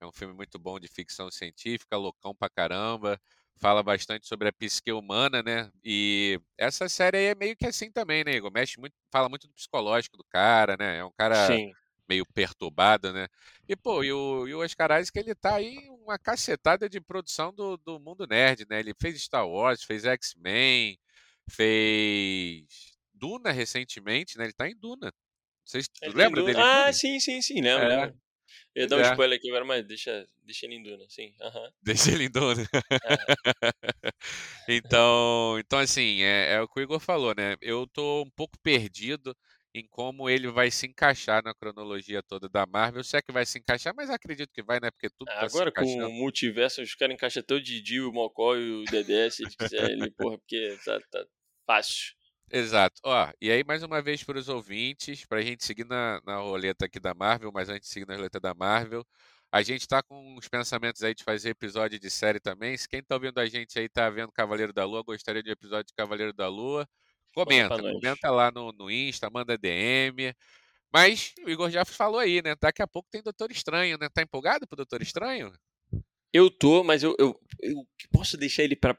[0.00, 3.20] É um filme muito bom de ficção científica, loucão pra caramba
[3.58, 5.70] fala bastante sobre a psique humana, né?
[5.84, 8.50] E essa série aí é meio que assim também, né, Igor?
[8.52, 10.98] Mexe muito, fala muito do psicológico do cara, né?
[10.98, 11.72] É um cara Sim.
[12.08, 13.28] meio perturbado, né?
[13.68, 17.52] E, pô, e o, e o Oscar Isaac, ele tá aí uma cacetada de produção
[17.52, 18.80] do, do mundo nerd, né?
[18.80, 20.98] Ele fez Star Wars, fez X-Men,
[21.50, 22.66] fez
[23.12, 24.44] Duna recentemente, né?
[24.44, 25.12] Ele tá em Duna.
[25.64, 26.60] Vocês ele lembram dele?
[26.60, 27.88] Ah, sim, sim, sim, lembro, é.
[27.88, 28.27] lembro.
[28.78, 29.10] Eu ia dar um é.
[29.10, 31.34] spoiler aqui agora, mas deixa, deixa ele em Duna, sim.
[31.40, 31.70] Uhum.
[31.82, 32.68] Deixa ele em Duna.
[34.68, 37.56] então, então, assim, é, é, o que o Igor falou, né?
[37.60, 39.36] Eu tô um pouco perdido
[39.74, 43.02] em como ele vai se encaixar na cronologia toda da Marvel.
[43.02, 44.90] Se é que vai se encaixar, mas acredito que vai, né?
[44.90, 48.56] Porque tudo tá Agora com o multiverso, os caras encaixam até o Didi, o Mocó
[48.56, 51.26] e o Dedé, se eles quiserem, porra, porque tá, tá
[51.66, 52.17] fácil.
[52.50, 53.00] Exato.
[53.04, 56.36] Ó, e aí, mais uma vez para os ouvintes, para a gente seguir na, na
[56.36, 59.04] roleta aqui da Marvel, mas antes de seguir na roleta da Marvel,
[59.52, 62.76] a gente está com uns pensamentos aí de fazer episódio de série também.
[62.76, 65.52] Se quem está ouvindo a gente aí está vendo Cavaleiro da Lua, gostaria de um
[65.52, 66.88] episódio de Cavaleiro da Lua,
[67.34, 70.34] comenta, comenta lá no, no Insta, manda DM.
[70.92, 72.54] Mas o Igor já falou aí, né?
[72.60, 74.08] Daqui a pouco tem Doutor Estranho, né?
[74.08, 75.52] Tá empolgado pro Doutor Estranho?
[76.32, 78.96] Eu tô, mas eu, eu, eu posso deixar ele para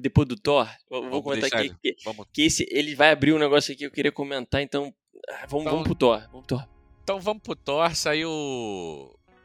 [0.00, 0.68] depois do Thor?
[0.90, 1.96] Eu vou comentar aqui que,
[2.32, 4.92] que, esse, ele vai abrir um negócio aqui que eu queria comentar, então
[5.28, 6.20] ah, vamos, então, vamos pro Thor.
[6.30, 6.68] Vamos pro Thor.
[7.02, 7.94] Então vamos pro Thor.
[7.94, 8.30] Saiu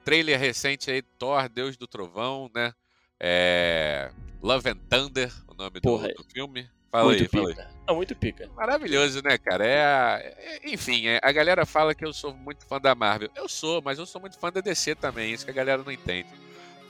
[0.03, 2.73] trailer recente aí, Thor, Deus do Trovão, né?
[3.19, 4.11] É...
[4.41, 6.69] Love and Thunder, o nome do, do, filme.
[6.91, 7.55] Fala muito aí, pica.
[7.55, 7.95] fala aí.
[7.95, 8.49] Muito pica.
[8.55, 9.65] Maravilhoso, né, cara?
[9.65, 10.19] É, a...
[10.21, 11.19] é enfim, é...
[11.21, 13.29] a galera fala que eu sou muito fã da Marvel.
[13.35, 15.91] Eu sou, mas eu sou muito fã da DC também, isso que a galera não
[15.91, 16.29] entende.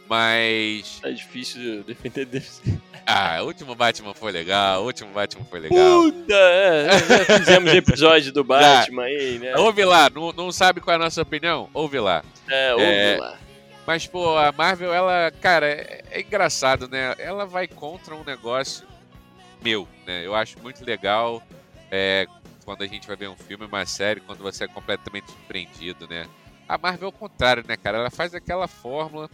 [0.08, 1.00] Mas.
[1.04, 2.62] É difícil defender DC.
[3.08, 6.12] Ah, o último Batman foi legal, o último Batman foi legal.
[6.12, 9.56] Puta, é, já fizemos episódio do Batman aí, né?
[9.58, 11.70] Ouve lá, não, não sabe qual é a nossa opinião?
[11.72, 12.24] Ouve lá.
[12.50, 13.38] É, ouve é, lá.
[13.86, 17.13] Mas, pô, a Marvel, ela, cara, é, é, engraçado, né?
[17.20, 18.88] Ela vai contra um negócio
[19.62, 20.26] meu, né?
[20.26, 21.44] Eu acho muito legal
[21.91, 22.26] é,
[22.65, 26.26] quando a gente vai ver um filme, uma série, quando você é completamente surpreendido, né?
[26.68, 28.00] A Marvel é o contrário, né, cara?
[28.00, 29.30] Ela faz aquela fórmula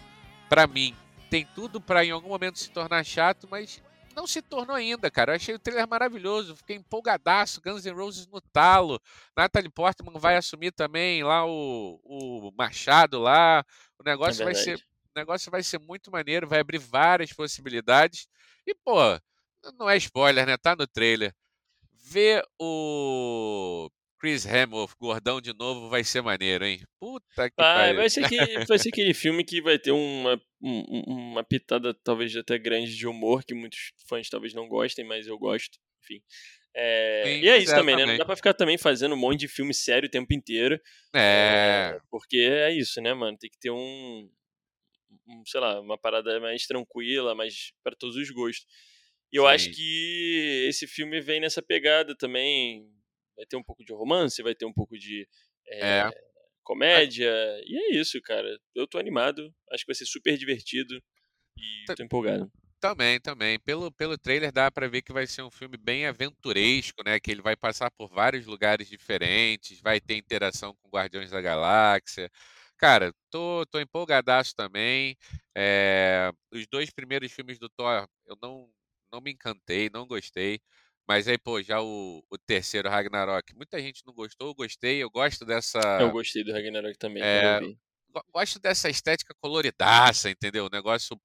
[0.52, 0.94] para mim,
[1.30, 3.82] tem tudo para em algum momento se tornar chato, mas
[4.14, 5.32] não se tornou ainda, cara.
[5.32, 7.62] Eu achei o trailer maravilhoso, fiquei empolgadaço.
[7.62, 9.02] Guns N' Roses no talo.
[9.34, 13.64] Natalie Portman vai assumir também lá o, o Machado lá.
[13.98, 18.28] O negócio é vai ser, o negócio vai ser muito maneiro, vai abrir várias possibilidades.
[18.68, 18.98] E pô,
[19.80, 20.58] não é spoiler, né?
[20.58, 21.34] Tá no trailer.
[21.94, 23.90] Ver o
[24.22, 26.80] Chris Hemsworth, gordão de novo, vai ser maneiro, hein?
[27.00, 27.96] Puta que pariu.
[27.96, 28.38] Vai ser, que,
[28.70, 33.44] vai ser aquele filme que vai ter uma, uma pitada talvez até grande de humor,
[33.44, 36.22] que muitos fãs talvez não gostem, mas eu gosto, enfim.
[36.76, 38.06] É, Sim, e é isso também, né?
[38.06, 40.80] Não dá pra ficar também fazendo um monte de filme sério o tempo inteiro.
[41.16, 41.96] É.
[41.96, 43.36] é porque é isso, né, mano?
[43.40, 44.30] Tem que ter um,
[45.28, 48.68] um sei lá, uma parada mais tranquila, mais para todos os gostos.
[49.34, 49.50] E eu Sim.
[49.50, 52.88] acho que esse filme vem nessa pegada também,
[53.42, 55.28] vai ter um pouco de romance, vai ter um pouco de
[55.68, 56.12] é, é.
[56.64, 57.32] comédia.
[57.66, 58.48] E é isso, cara.
[58.76, 59.54] Eu tô animado.
[59.72, 61.02] Acho que vai ser super divertido.
[61.58, 62.52] E tô empolgado.
[62.80, 63.60] Também, também.
[63.60, 67.20] Pelo, pelo trailer dá pra ver que vai ser um filme bem aventuresco, né?
[67.20, 72.30] Que ele vai passar por vários lugares diferentes, vai ter interação com Guardiões da Galáxia.
[72.78, 75.16] Cara, tô, tô empolgadaço também.
[75.56, 78.68] É, os dois primeiros filmes do Thor, eu não,
[79.12, 80.60] não me encantei, não gostei.
[81.08, 85.10] Mas aí, pô, já o, o terceiro, Ragnarok, muita gente não gostou, eu gostei, eu
[85.10, 85.80] gosto dessa.
[86.00, 87.60] Eu gostei do Ragnarok também, É,
[88.34, 90.66] gosto dessa estética coloridaça, entendeu?
[90.66, 91.20] O negócio.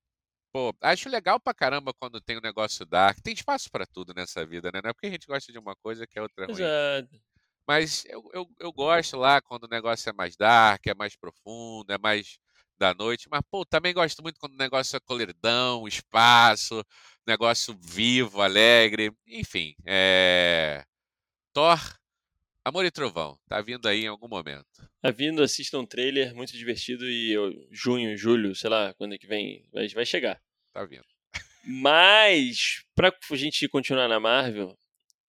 [0.52, 3.18] Pô, acho legal pra caramba quando tem um negócio dark.
[3.20, 4.80] Tem espaço pra tudo nessa vida, né?
[4.82, 6.62] Não é porque a gente gosta de uma coisa que a outra é ruim.
[6.62, 7.20] Exato.
[7.66, 11.90] Mas eu, eu, eu gosto lá quando o negócio é mais dark, é mais profundo,
[11.92, 12.38] é mais
[12.78, 13.28] da noite.
[13.30, 16.84] Mas, pô, também gosto muito quando o negócio é coloridão, espaço,
[17.26, 19.12] negócio vivo, alegre.
[19.26, 20.84] Enfim, é.
[21.52, 21.78] Thor,
[22.64, 23.38] Amor e Trovão.
[23.48, 24.66] Tá vindo aí em algum momento.
[25.00, 29.18] Tá vindo, assista um trailer muito divertido e eu- junho, julho, sei lá, quando é
[29.18, 30.40] que vem, vai, vai chegar.
[30.72, 31.04] Tá vindo.
[31.64, 34.76] Mas, pra gente continuar na Marvel,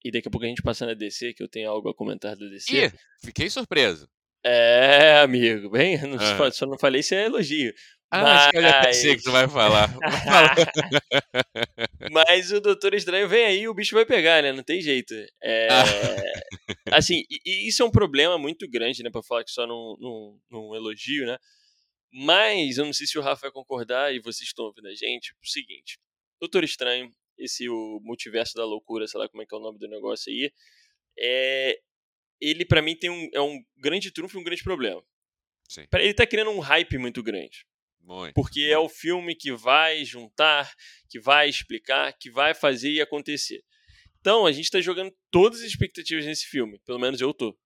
[0.04, 2.36] e daqui a pouco a gente passar na DC, que eu tenho algo a comentar
[2.36, 2.86] da DC.
[2.86, 2.92] Ih,
[3.24, 4.08] fiquei surpreso.
[4.44, 6.50] É, amigo, bem, não, Ah.
[6.52, 7.72] só não falei se é elogio.
[8.10, 9.88] Ah, acho que eu já sei que tu vai falar.
[9.88, 10.54] Fala.
[12.10, 14.52] Mas o Doutor Estranho vem aí e o bicho vai pegar, né?
[14.52, 15.14] Não tem jeito.
[15.42, 15.68] É,
[16.90, 19.10] Assim, e, e isso é um problema muito grande, né?
[19.10, 21.36] Pra falar que só num, num, num elogio, né?
[22.10, 25.34] Mas eu não sei se o Rafa vai concordar e vocês estão ouvindo a gente.
[25.42, 25.98] O seguinte:
[26.40, 29.78] Doutor Estranho, esse o multiverso da loucura, sei lá como é que é o nome
[29.78, 30.50] do negócio aí,
[31.18, 31.78] é,
[32.40, 35.02] ele pra mim tem um, é um grande trunfo e um grande problema.
[35.68, 35.86] Sim.
[35.94, 37.66] Ele tá criando um hype muito grande.
[38.08, 38.32] Muito.
[38.34, 40.72] Porque é o filme que vai juntar,
[41.10, 43.62] que vai explicar, que vai fazer e acontecer.
[44.18, 46.78] Então, a gente tá jogando todas as expectativas nesse filme.
[46.86, 47.56] Pelo menos eu tô.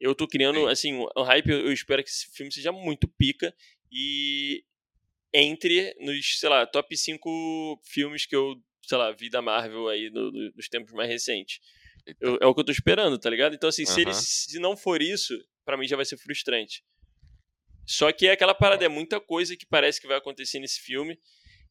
[0.00, 0.68] Eu tô criando, Sim.
[0.68, 1.48] assim, um hype.
[1.48, 3.54] Eu espero que esse filme seja muito pica
[3.90, 4.64] e
[5.32, 10.10] entre nos, sei lá, top 5 filmes que eu, sei lá, vi da Marvel aí
[10.10, 11.60] no- no- nos tempos mais recentes.
[12.20, 13.54] Eu- é o que eu tô esperando, tá ligado?
[13.54, 16.82] Então, assim, se, ele, se não for isso, pra mim já vai ser frustrante.
[17.86, 21.18] Só que é aquela parada, é muita coisa que parece que vai acontecer nesse filme.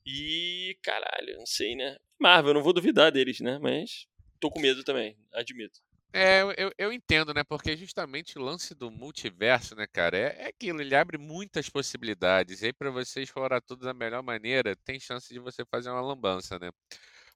[0.06, 1.97] E, caralho, não sei, né?
[2.19, 3.58] Marvel, não vou duvidar deles, né?
[3.60, 4.06] Mas
[4.39, 5.80] tô com medo também, admito.
[6.15, 7.43] É, eu- eu, entendo, né?
[7.43, 12.62] Porque justamente o lance do multiverso, né, cara, é, é aquilo, ele abre muitas possibilidades.
[12.62, 16.02] E aí, pra você explorar tudo da melhor maneira, tem chance de você fazer uma
[16.02, 16.69] lambança, né?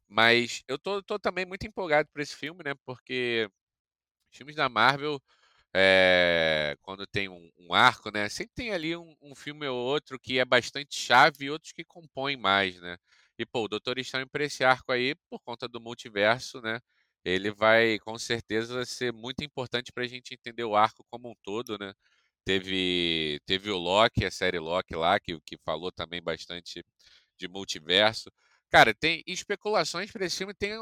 [0.07, 2.73] Mas eu tô, tô também muito empolgado por esse filme, né?
[2.85, 3.49] Porque
[4.31, 5.21] filmes da Marvel,
[5.73, 8.29] é, quando tem um, um arco, né?
[8.29, 11.83] Sempre tem ali um, um filme ou outro que é bastante chave e outros que
[11.83, 12.97] compõem mais, né?
[13.37, 16.79] E, pô, o Doutor Estranho pra esse arco aí, por conta do multiverso, né?
[17.23, 21.77] Ele vai com certeza ser muito importante pra gente entender o arco como um todo,
[21.77, 21.93] né?
[22.45, 26.83] Teve, teve o Loki, a série Loki lá, que, que falou também bastante
[27.37, 28.31] de multiverso.
[28.71, 30.73] Cara, tem especulações para esse filme, tem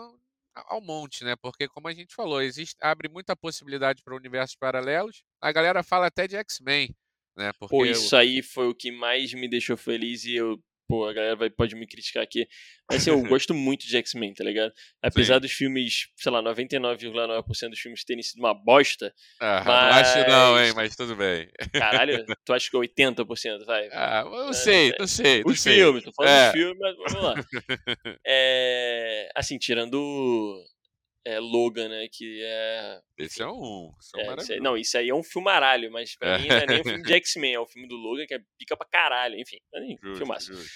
[0.55, 1.35] ao monte, né?
[1.35, 5.23] Porque, como a gente falou, existe, abre muita possibilidade para universos paralelos.
[5.41, 6.95] A galera fala até de X-Men,
[7.35, 7.51] né?
[7.59, 10.59] Porque Pô, isso aí foi o que mais me deixou feliz e eu.
[10.87, 12.47] Pô, a galera vai, pode me criticar aqui.
[12.89, 14.71] Mas assim, eu gosto muito de X-Men, tá ligado?
[15.01, 19.13] Apesar dos filmes, sei lá, 99,9% dos filmes terem sido uma bosta.
[19.39, 20.73] Ah, não acho não, hein?
[20.73, 21.49] mas- Mas tudo bem.
[21.73, 23.89] Caralho, tu acha que 80%, vai?
[23.91, 24.95] Ah, eu não É, sei, é.
[24.99, 25.73] não sei, Os sei.
[25.75, 26.43] filmes, tô falando É.
[26.45, 27.33] dos filmes, mas vamos lá.
[28.25, 30.63] É, assim, tirando
[31.25, 32.07] é, Logan, né?
[32.11, 32.99] Que é.
[33.17, 35.91] Esse é um, esse é um é, isso aí- não, isso aí é um filmaralho,
[35.91, 38.25] mas pra mim não é nem um filme de X-Men, é o filme do Logan,
[38.27, 39.57] que é pica pra caralho, enfim,
[40.01, 40.53] Justo, filmaço.
[40.53, 40.71] justo.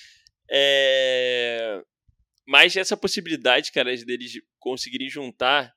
[0.52, 1.82] É,
[2.48, 5.72] Mas essa possibilidade, cara, deles conseguirem juntar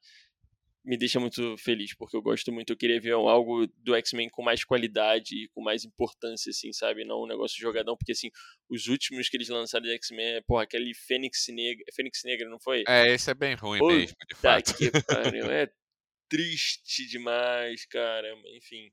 [0.85, 4.43] me deixa muito feliz, porque eu gosto muito, eu queria ver algo do X-Men com
[4.43, 7.05] mais qualidade e com mais importância, assim, sabe?
[7.05, 8.31] Não um negócio jogadão, porque, assim,
[8.69, 12.59] os últimos que eles lançaram de X-Men, é, porra, aquele Fênix Negra, Fênix Negra, não
[12.59, 12.83] foi?
[12.89, 14.77] É, esse é bem ruim Puta mesmo, de Tá fato.
[14.77, 15.71] que pariu, é
[16.29, 18.91] triste demais, cara, enfim.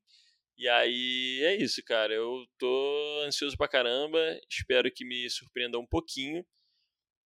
[0.58, 5.88] E aí, é isso, cara, eu tô ansioso pra caramba, espero que me surpreenda um
[5.88, 6.46] pouquinho,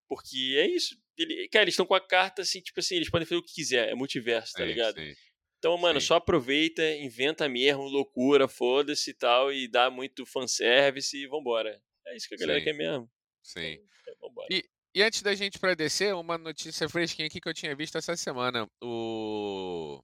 [0.08, 0.96] porque é isso.
[1.22, 3.54] Ele, cara, eles estão com a carta assim, tipo assim, eles podem fazer o que
[3.54, 4.96] quiser, é multiverso, tá Sim, ligado?
[5.00, 5.14] sim.
[5.60, 6.08] Então, mano, Sim.
[6.08, 11.80] só aproveita, inventa mesmo, loucura, foda-se e tal, e dá muito fanservice e vambora.
[12.08, 13.10] É isso que a galera quer mesmo.
[13.44, 13.78] Sim.
[14.08, 14.48] É, vambora.
[14.52, 17.98] E- E antes da gente pra descer, uma notícia fresquinha aqui que eu tinha visto
[17.98, 18.68] essa semana.
[18.84, 20.04] O.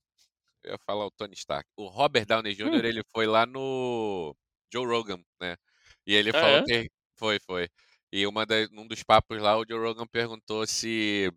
[0.63, 1.67] Eu ia falar o Tony Stark.
[1.75, 2.87] O Robert Downey Jr., Hum.
[2.87, 4.33] ele foi lá no
[4.71, 5.57] Joe Rogan, né?
[6.05, 6.63] E ele Ah, falou é?
[6.63, 6.89] que.
[7.17, 7.67] Foi, foi.
[8.11, 11.31] E uma um dos papos lá, o Joe Rogan perguntou se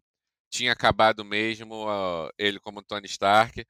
[0.50, 3.64] tinha acabado mesmo ó, ele como Tony Stark.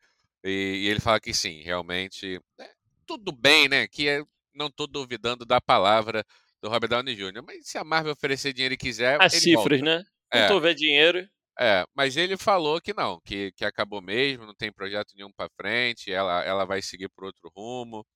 [0.44, 0.50] E,
[0.84, 2.40] e ele fala que sim, realmente.
[2.58, 2.70] é,
[3.06, 3.86] tudo bem, né?
[3.88, 4.24] Que é-
[4.54, 6.24] não tô duvidando da palavra
[6.62, 7.42] do Robert Downey Jr.
[7.44, 9.98] Mas se a Marvel oferecer dinheiro e quiser, As cifras, volta.
[9.98, 10.04] né?
[10.30, 10.52] Quando É.
[10.52, 11.28] houver dinheiro.
[11.58, 15.50] É, mas ele falou que não, que, que acabou mesmo, não tem projeto nenhum pra
[15.60, 18.06] frente, ela, ela vai seguir por outro rumo,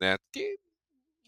[0.00, 0.16] né?
[0.32, 0.58] Que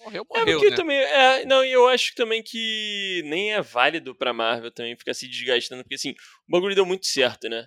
[0.01, 0.77] morreu, É, morreu, porque né?
[0.77, 0.97] também.
[0.99, 5.29] É, não, e eu acho também que nem é válido pra Marvel também ficar se
[5.29, 7.67] desgastando, porque assim, o bagulho deu muito certo, né?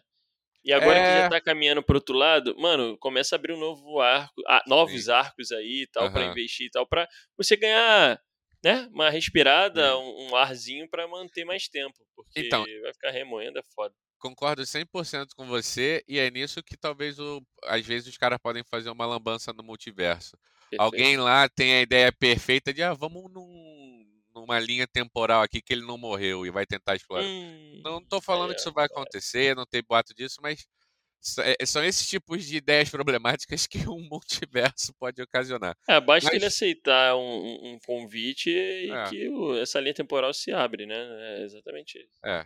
[0.66, 1.24] E agora que É.
[1.24, 5.06] já tá caminhando pro outro lado, mano, começa a abrir um novo arco, ah, novos
[5.06, 5.12] Sim.
[5.12, 6.32] arcos aí e tal, pra Aham.
[6.32, 7.08] investir e tal, pra
[7.38, 8.20] você ganhar,
[8.64, 13.60] né, uma respirada, um, um arzinho pra manter mais tempo, porque Então- vai ficar remoendo,
[13.60, 13.94] é foda.
[14.20, 18.64] Concordo 100% com você, e é nisso que talvez, o, às vezes, os caras podem
[18.64, 20.38] fazer uma lambança no multiverso.
[20.78, 20.82] Perfeito.
[20.82, 25.74] Alguém lá tem a ideia perfeita de, ah, vamos num, numa linha temporal aqui que
[25.74, 27.24] ele não morreu e vai tentar explorar.
[27.26, 30.66] Hum, Não tô falando aí, que isso vai acontecer, não tem boato disso, mas
[31.40, 35.76] é- são esses tipos de ideias problemáticas que um multiverso pode ocasionar.
[35.88, 39.10] É, basta Mas- ele aceitar um, um- convite e É.
[39.10, 39.30] que
[39.62, 40.96] essa linha temporal se abre, né?
[41.40, 42.18] É exatamente isso.
[42.26, 42.46] É.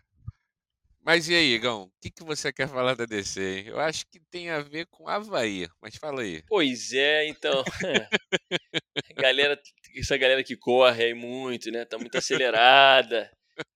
[1.07, 1.83] Mas e aí, Igão?
[1.83, 3.67] O que, que você quer falar da DC, hein?
[3.67, 6.43] Eu acho que tem a ver com Havaí, mas fala aí.
[6.45, 7.63] Pois é, então.
[9.15, 9.57] galera,
[9.95, 11.85] essa galera que corre aí muito, né?
[11.85, 13.31] Tá muito acelerada.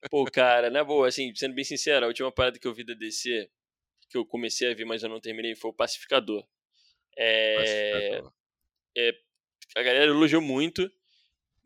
[0.10, 2.94] Pô, cara, na boa, assim, sendo bem sincero, a última parada que eu vi da
[2.94, 3.50] DC,
[4.10, 6.46] que eu comecei a ver, mas eu não terminei, foi o Pacificador.
[7.18, 8.34] É, Pacificador.
[9.78, 10.92] a galera elogiou muito,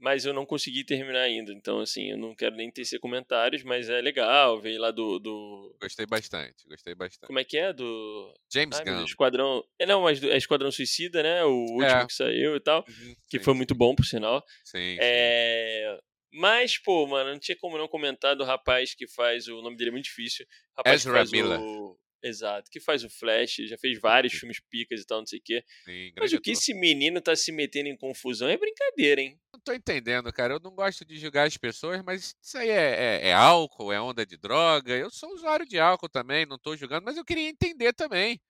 [0.06, 1.52] mas eu não consegui terminar ainda.
[1.52, 4.62] Então, assim, eu não quero nem tecer comentários, mas é legal.
[4.62, 5.18] Veio lá do.
[5.18, 7.26] do Gostei bastante, gostei bastante.
[7.26, 7.74] como é que é?
[7.74, 8.32] Do.
[8.54, 8.98] James meu Gunn.
[9.00, 9.64] Deus, Esquadrão.
[9.80, 11.44] É, não, mas do, é Esquadrão Suicida, né?
[11.44, 12.06] O último É.
[12.06, 12.86] que saiu e tal.
[12.88, 14.44] Uhum, Que sim, foi muito bom, por sinal.
[14.64, 14.98] Sim, sim.
[15.02, 16.00] É.
[16.38, 19.48] Mas, pô, mano, não tinha como não comentar do rapaz que faz.
[19.48, 20.46] O nome dele é muito difícil.
[20.78, 21.60] Rapaz Ezra que faz Miller.
[21.60, 21.98] o.
[22.28, 24.40] Exato, que faz o Flash, já fez vários Sim.
[24.40, 25.64] filmes picas e tal, não sei o quê.
[25.86, 29.40] sim, Mas o que esse menino tá se metendo em confusão é brincadeira, hein?
[29.54, 30.56] Não tô entendendo, cara.
[30.56, 34.02] Eu não gosto de julgar as pessoas, mas isso aí é, é- é álcool, é
[34.02, 34.94] onda de droga.
[34.96, 38.42] Eu sou usuário de álcool também, não tô julgando, mas eu queria entender também.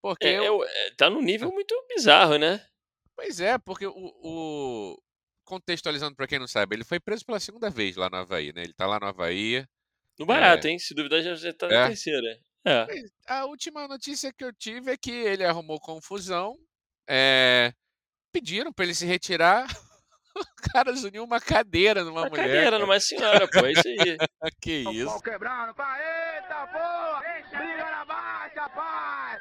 [0.00, 2.64] Porque É, eu- é o- é, tá num nível muito bizarro, né?
[3.16, 5.02] Pois é, porque o, o-
[5.44, 8.62] Contextualizando pra quem não sabe, ele foi preso pela segunda vez lá no Havaí, né?
[8.62, 9.66] Ele tá lá no Havaí.
[10.18, 10.78] No barato, hein?
[10.78, 11.88] Se duvidar, já, tá na É?
[11.88, 12.40] terceira.
[12.66, 12.86] É.
[13.28, 16.56] A última notícia que eu tive é que ele arrumou confusão.
[17.08, 17.72] é,
[18.32, 19.66] Pediram pra ele se retirar.
[20.36, 22.42] O cara uniu uma cadeira numa Uma mulher.
[22.46, 22.78] cadeira cara.
[22.80, 23.64] numa senhora, pô.
[23.66, 24.16] É isso aí.
[24.60, 25.06] Que O isso?
[25.06, 26.00] pau quebrando, pai,
[26.36, 27.22] eita porra!
[27.50, 29.38] Briga na baixa, pai!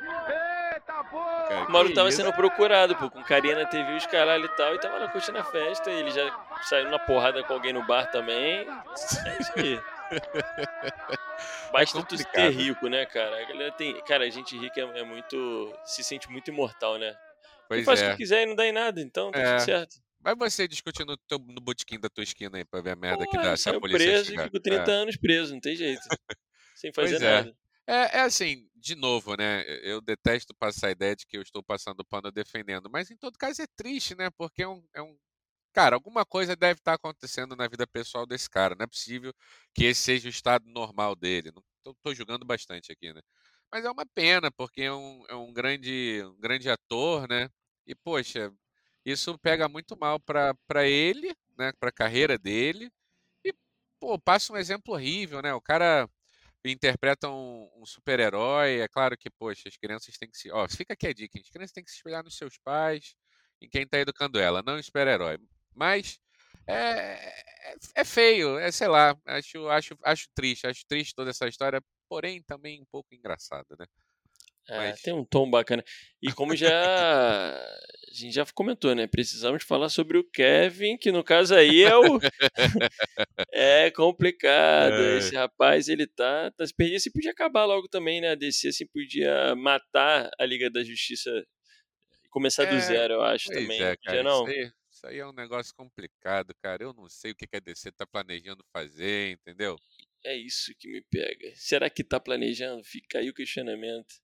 [0.75, 1.02] Eita porra!
[1.13, 2.17] Cara, O Mauro Que tava isso?
[2.17, 5.37] sendo procurado, pô, com carinha na TV, os caralho e tal, e tava lá curtindo
[5.37, 6.29] a festa, e ele já
[6.63, 8.67] saiu na porrada com alguém no bar também.
[8.67, 9.81] É isso aí.
[11.71, 12.51] Basta tu ter complicado.
[12.51, 13.41] rico, né, cara?
[13.41, 13.99] A galera tem.
[14.03, 15.73] Cara, a gente rica é, é muito.
[15.85, 17.15] se sente muito imortal, né?
[17.67, 18.11] Pois faz o é.
[18.11, 19.51] que quiser e não dá em nada, então tá É.
[19.51, 19.95] tudo certo.
[20.21, 23.25] Vai você discutir no, teu, no botequim da tua esquina aí pra ver a merda
[23.25, 24.43] que Porra, dá se a polícia preso chegar.
[24.43, 24.95] e ficou 30 É.
[24.95, 26.01] anos preso, não tem jeito.
[26.75, 27.35] Sem fazer Pois é.
[27.35, 27.49] nada.
[27.49, 27.53] É,
[27.87, 29.63] é assim, de novo, né?
[29.81, 33.37] Eu detesto passar a ideia de que eu estou passando pano defendendo, mas em todo
[33.37, 34.29] caso é triste, né?
[34.31, 35.17] Porque é um, é um.
[35.73, 38.75] Cara, alguma coisa deve estar acontecendo na vida pessoal desse cara.
[38.75, 39.33] Não é possível
[39.73, 41.51] que esse seja o estado normal dele.
[42.03, 43.21] Tô julgando bastante aqui, né?
[43.71, 47.49] Mas é uma pena, porque é um, é um grande, um grande ator, né?
[47.87, 48.53] E, poxa,
[49.05, 50.55] isso pega muito mal pra
[50.87, 51.73] ele, né?
[51.79, 52.91] Pra carreira dele.
[53.45, 53.53] E,
[53.99, 55.53] pô, passa um exemplo horrível, né?
[55.53, 56.09] O cara
[56.71, 58.79] interpreta um, super-herói.
[58.79, 60.51] É claro que, poxa, as crianças têm que se.
[60.51, 63.15] Ó, fica aqui a dica: as crianças têm que se espelhar nos seus pais,
[63.61, 65.39] em quem tá educando ela, não em super-herói.
[65.75, 66.19] Mas
[66.67, 71.47] é, é, é feio, é sei lá, acho, acho, acho triste, acho triste toda essa
[71.47, 73.85] história, porém também um pouco engraçada, né?
[74.69, 75.83] É, Mas- tem um tom bacana.
[76.21, 79.07] E como já a gente já comentou, né?
[79.07, 82.19] Precisamos falar sobre o Kevin, que no caso aí é o
[83.51, 84.93] é complicado.
[84.93, 85.17] É.
[85.17, 86.97] Esse rapaz, ele tá, tá se perdendo.
[86.97, 88.29] Assim, podia acabar logo também, né?
[88.31, 91.29] A DC assim podia matar a Liga da Justiça
[92.29, 93.81] começar do É, zero, eu acho também.
[93.81, 94.47] é, cara, não.
[94.47, 96.83] Isso, aí, isso aí é um negócio complicado, cara.
[96.83, 99.75] Eu não sei o que que a DC tá planejando fazer, entendeu?
[100.25, 101.51] É isso que me pega.
[101.55, 102.81] Será que tá planejando?
[102.83, 104.22] Fica aí o questionamento.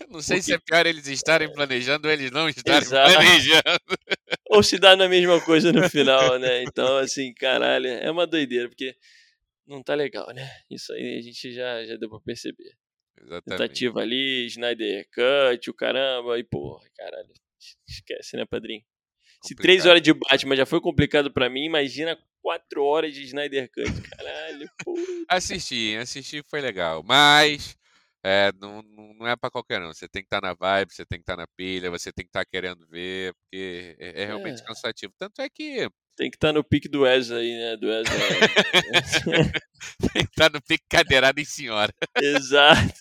[0.10, 3.12] Não sei se Porque- é pior eles estarem planejando ou eles não estarem Exato.
[3.14, 3.62] planejando.
[4.50, 6.62] Ou se dá na mesma coisa no final, né?
[6.62, 8.94] Então, assim, caralho, é uma doideira, porque
[9.66, 10.48] não tá legal, né?
[10.70, 12.72] Isso aí a gente já, já deu pra perceber.
[13.20, 13.44] Exatamente.
[13.60, 17.32] Tentativa ali, Snyder Cut, o caramba, e porra, caralho.
[17.88, 18.82] Esquece, né, padrinho?
[19.42, 19.62] Se Complicado.
[19.62, 24.00] três horas de Batman já foi complicado pra mim, imagina quatro horas de Snyder Cut,
[24.10, 24.70] caralho.
[24.84, 25.02] Puta.
[25.28, 27.76] Assisti, assisti foi legal, mas
[28.26, 29.92] é, não, não não é pra qualquer um.
[29.92, 32.28] Você tem que estar na vibe, você tem que estar na pilha, você tem que
[32.28, 34.64] estar querendo ver, porque é, é realmente É.
[34.64, 35.12] cansativo.
[35.18, 37.76] Tanto é que Tem que estar tá no pique do Wesley, né?
[37.76, 38.18] Do Wesley.
[40.12, 41.92] Tem que estar tá no pique cadeirada em senhora.
[42.20, 42.94] Exato.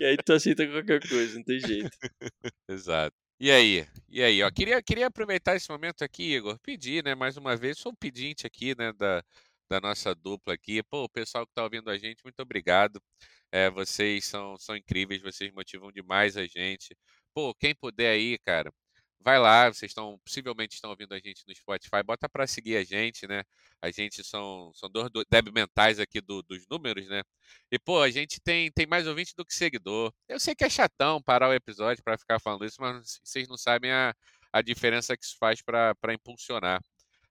[0.00, 1.90] E aí tu aceita qualquer coisa, não tem jeito.
[2.68, 3.14] Exato.
[3.40, 3.86] E aí?
[4.08, 7.78] E aí, ó, queria, queria aproveitar esse momento aqui, Igor, pedir, né, mais uma vez,
[7.78, 9.22] sou um pedinte aqui, né, da,
[9.68, 10.82] da nossa dupla aqui.
[10.82, 13.02] Pô, o pessoal que tá ouvindo a gente, muito obrigado.
[13.52, 16.96] É, vocês são, são incríveis, vocês motivam demais a gente.
[17.34, 18.72] Pô, quem puder aí, cara,
[19.24, 22.84] vai lá, vocês estão possivelmente estão ouvindo a gente no Spotify, bota para seguir a
[22.84, 23.42] gente, né?
[23.80, 27.22] A gente são são dois débil mentais aqui do, dos números, né?
[27.72, 30.12] E pô, a gente tem tem mais ouvinte do que seguidor.
[30.28, 33.56] Eu sei que é chatão parar o episódio para ficar falando isso, mas vocês não
[33.56, 34.14] sabem a,
[34.52, 36.80] a diferença que isso faz para impulsionar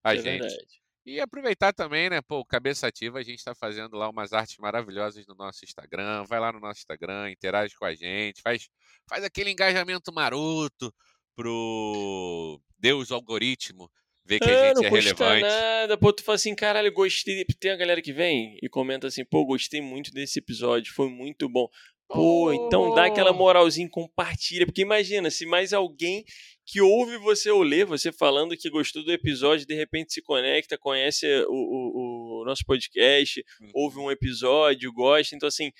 [0.03, 0.41] a é gente.
[0.41, 0.82] Verdade.
[1.05, 5.27] E aproveitar também, né, pô, Cabeça Ativa, a gente está fazendo lá umas artes maravilhosas
[5.27, 6.23] no nosso Instagram.
[6.23, 8.69] Vai lá no nosso Instagram, interage com a gente, faz,
[9.09, 10.93] faz aquele engajamento maroto,
[11.35, 13.89] pro Deus algoritmo
[14.25, 15.41] ver que a gente é relevante.
[15.41, 17.45] nada, pô, tu fala assim, caralho, gostei.
[17.59, 21.49] Tem a galera que vem e comenta assim, pô, gostei muito desse episódio, foi muito
[21.49, 21.67] bom.
[22.07, 22.53] Pô, oh.
[22.53, 26.23] então dá aquela moralzinha, compartilha, porque imagina, se mais alguém
[26.65, 30.77] que ouve você ou lê você falando que gostou do episódio, de repente se conecta,
[30.77, 33.71] conhece o, o, o nosso podcast, uhum.
[33.73, 35.71] ouve um episódio, gosta, então assim,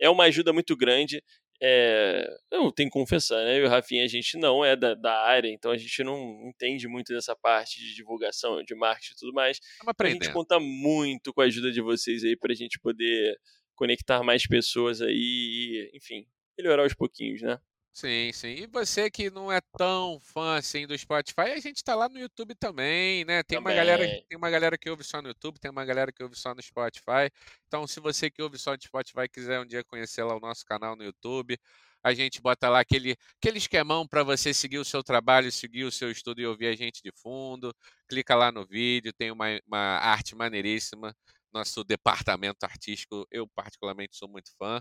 [0.00, 1.22] é uma ajuda muito grande.
[1.64, 3.56] É, eu tenho que confessar, né?
[3.56, 6.18] Eu e o Rafinha, a gente não é da, da área, então a gente não
[6.48, 9.60] entende muito dessa parte de divulgação, de marketing e tudo mais.
[9.96, 13.36] A gente conta muito com a ajuda de vocês aí pra gente poder
[13.74, 16.26] conectar mais pessoas aí e, enfim,
[16.58, 17.58] melhorar aos pouquinhos, né?
[17.94, 18.48] Sim, sim.
[18.48, 22.18] E você que não é tão fã assim do Spotify, a gente tá lá no
[22.18, 23.42] YouTube também, né?
[23.42, 26.22] Tem uma galera, tem uma galera que ouve só no YouTube, tem uma galera que
[26.22, 27.30] ouve só no Spotify.
[27.66, 30.64] Então, se você que ouve só no Spotify quiser um dia conhecer lá o nosso
[30.64, 31.58] canal no YouTube,
[32.02, 35.92] a gente bota lá aquele, aquele esquemão para você seguir o seu trabalho, seguir o
[35.92, 37.74] seu estudo e ouvir a gente de fundo.
[38.08, 41.14] Clica lá no vídeo, tem uma, uma arte maneiríssima.
[41.52, 44.80] Nosso departamento artístico, eu particularmente sou muito fã.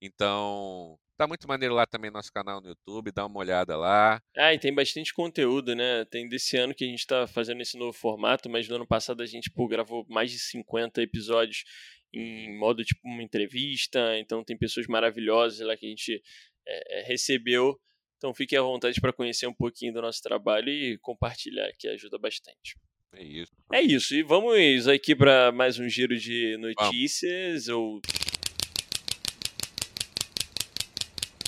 [0.00, 4.20] Então, tá muito maneiro lá também nosso canal no YouTube, dá uma olhada lá.
[4.36, 6.04] Ah, e tem bastante conteúdo, né?
[6.06, 9.22] Tem desse ano que a gente tá fazendo esse novo formato, mas no ano passado
[9.22, 11.64] a gente pô, gravou mais de 50 episódios
[12.12, 16.20] em modo tipo uma entrevista, então tem pessoas maravilhosas lá que a gente
[16.66, 17.80] é, recebeu.
[18.16, 22.18] Então fiquem à vontade para conhecer um pouquinho do nosso trabalho e compartilhar, que ajuda
[22.18, 22.76] bastante.
[23.14, 23.52] É isso.
[23.72, 24.14] É isso.
[24.14, 28.00] E vamos aqui para mais um giro de notícias ou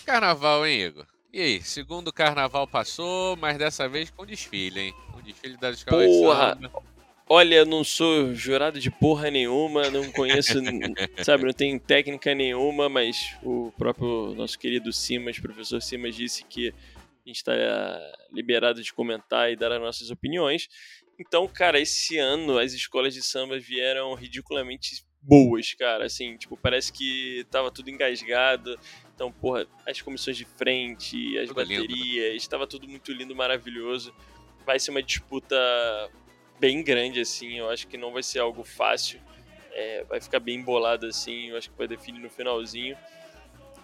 [0.05, 1.07] Carnaval, hein, Igor?
[1.33, 4.95] E aí, segundo carnaval passou, mas dessa vez com desfile, hein?
[5.13, 6.59] Com desfile das escolas Porra!
[7.27, 10.59] Olha, não sou jurado de porra nenhuma, não conheço,
[11.25, 16.69] sabe, não tenho técnica nenhuma, mas o próprio nosso querido Simas, professor Simas, disse que
[16.69, 17.53] a gente está
[18.31, 20.69] liberado de comentar e dar as nossas opiniões.
[21.19, 26.05] Então, cara, esse ano as escolas de samba vieram ridiculamente boas, cara.
[26.07, 28.79] Assim, tipo, parece que tava tudo engasgado.
[29.15, 32.37] Então, porra, as comissões de frente, as tudo baterias, lindo.
[32.37, 34.15] estava tudo muito lindo, maravilhoso.
[34.67, 35.57] Vai ser uma disputa
[36.59, 37.59] bem grande, assim.
[37.59, 39.21] Eu acho que não vai ser algo fácil.
[39.73, 41.51] É, vai ficar bem embolado, assim.
[41.51, 42.97] Eu acho que vai definir no finalzinho.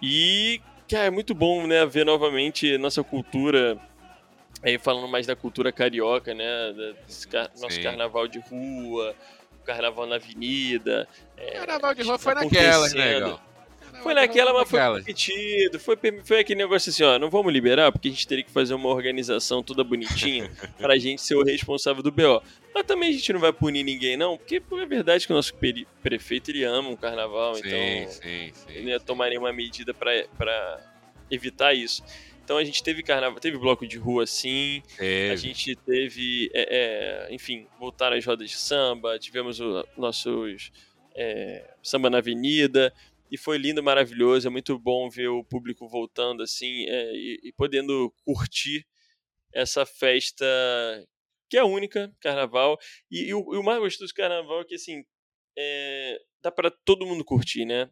[0.01, 0.59] E,
[0.89, 3.79] cara, é muito bom, né, ver novamente nossa cultura.
[4.63, 6.73] Aí falando mais da cultura carioca, né?
[7.07, 9.15] Desse car nosso carnaval de rua,
[9.65, 11.07] carnaval na avenida.
[11.37, 13.41] É, carnaval de rua foi naquelas, né, legal?
[14.01, 15.79] Foi naquela, mas foi permitido.
[15.79, 18.73] Foi, foi aquele negócio assim, ó, não vamos liberar, porque a gente teria que fazer
[18.73, 22.41] uma organização toda bonitinha pra gente ser o responsável do BO.
[22.73, 25.53] Mas também a gente não vai punir ninguém, não, porque é verdade que o nosso
[26.01, 30.11] prefeito, ele ama o carnaval, sim, então sim, sim, ele ia tomar nenhuma medida pra,
[30.37, 30.79] pra
[31.29, 32.03] evitar isso.
[32.43, 35.31] Então a gente teve carnaval, teve bloco de rua sim, teve.
[35.31, 40.71] a gente teve, é, é, enfim, voltaram as rodas de samba, tivemos o, nossos
[41.15, 42.93] é, samba na avenida,
[43.31, 47.53] e foi lindo, maravilhoso, é muito bom ver o público voltando assim é, e, e,
[47.53, 48.85] podendo curtir
[49.53, 50.45] essa festa
[51.49, 52.77] que é única, carnaval,
[53.09, 55.03] e, e, o, e o, mais gostoso do carnaval é que assim,
[55.57, 57.89] é, dá para todo mundo curtir, né?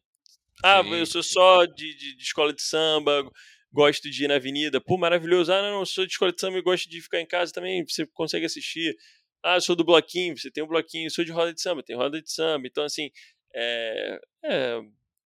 [0.64, 3.30] Ah, sim, eu sou só de, de, de escola de samba,
[3.72, 4.82] gosto de ir na avenida.
[4.82, 5.51] Pô, maravilhoso.
[5.51, 7.86] Ah, não, não, sou de escola de samba e gosto de ficar em casa também.
[7.88, 8.95] Você consegue assistir.
[9.43, 11.09] Ah, sou do bloquinho, você tem um bloquinho.
[11.11, 12.67] Sou de roda de samba, tem roda de samba.
[12.67, 13.09] Então, assim,
[13.53, 14.82] é, é,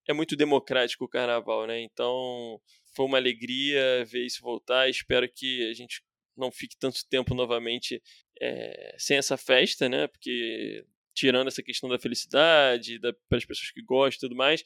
[0.09, 1.81] é muito democrático o carnaval, né?
[1.81, 2.59] Então,
[2.95, 4.89] foi uma alegria ver isso voltar.
[4.89, 6.01] Espero que a gente
[6.35, 8.01] não fique tanto tempo novamente
[8.41, 10.07] é, sem essa festa, né?
[10.07, 14.63] Porque tirando essa questão da felicidade, da, para as pessoas que gostam e tudo mais,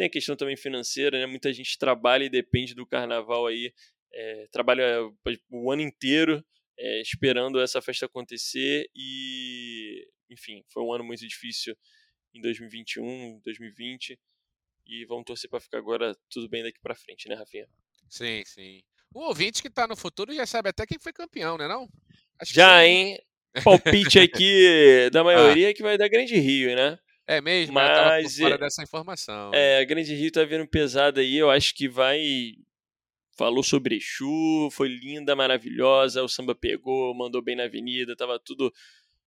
[0.00, 1.26] tem a questão também financeira, né?
[1.26, 3.70] Muita gente trabalha e depende do carnaval aí,
[4.10, 5.02] é, trabalha
[5.50, 6.42] o ano inteiro
[6.78, 11.76] é, esperando essa festa acontecer e, enfim, foi um ano muito difícil
[12.32, 14.18] em 2021, 2020
[14.86, 17.68] e vamos torcer para ficar agora tudo bem daqui para frente, né, Rafinha?
[18.08, 18.82] Sim, sim.
[19.14, 21.86] O ouvinte que está no futuro já sabe até quem foi campeão, né não?
[22.42, 23.18] já, hein?
[23.62, 25.24] Palpite aqui da ah.
[25.24, 25.74] maioria ah.
[25.74, 26.98] que vai dar Grande Rio, né?
[27.30, 29.52] É mesmo, mas eu fora dessa informação.
[29.54, 32.20] É, a Grande Rio tá vindo pesada aí, eu acho que vai
[33.38, 38.72] falou sobre Exu, foi linda, maravilhosa, o samba pegou, mandou bem na avenida, tava tudo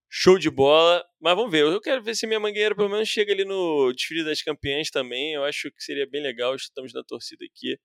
[0.09, 1.01] show de bola.
[1.21, 4.25] Mas vamos ver, eu quero ver se minha mangueira pelo menos chega ali no desfile
[4.25, 5.35] das campeãs também.
[5.35, 7.79] Eu acho que seria bem legal, estamos na torcida aqui.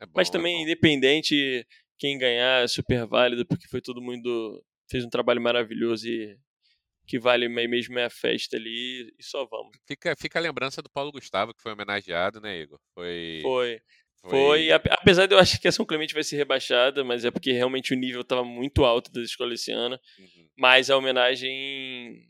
[0.00, 1.66] É bom, Mas é também, é independente,
[1.98, 4.64] quem ganhar é super válido, porque foi todo mundo.
[4.88, 6.38] fez um trabalho maravilhoso e
[7.06, 9.76] que vale mesmo é a festa ali e só vamos.
[9.86, 12.78] Fica, fica a lembrança do Paulo Gustavo, que foi homenageado, né, Igor?
[12.94, 13.40] Foi.
[13.42, 13.80] Foi.
[14.26, 17.52] Foi, apesar de eu achar que a São Clemente vai ser rebaixada, mas é porque
[17.52, 20.00] realmente o nível estava muito alto da escola esse ano.
[20.18, 20.48] Uhum.
[20.56, 22.26] Mas a homenagem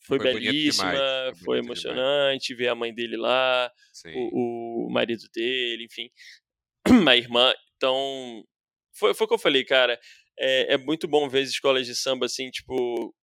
[0.00, 0.92] foi, foi belíssima,
[1.34, 2.58] foi, foi emocionante demais.
[2.58, 3.70] ver a mãe dele lá,
[4.14, 6.10] o, o, marido dele, enfim,
[7.08, 7.52] a irmã.
[7.76, 8.42] Então,
[8.94, 10.00] foi, foi o que eu falei, cara.
[10.38, 13.14] É, é muito bom ver as escolas de samba assim, tipo,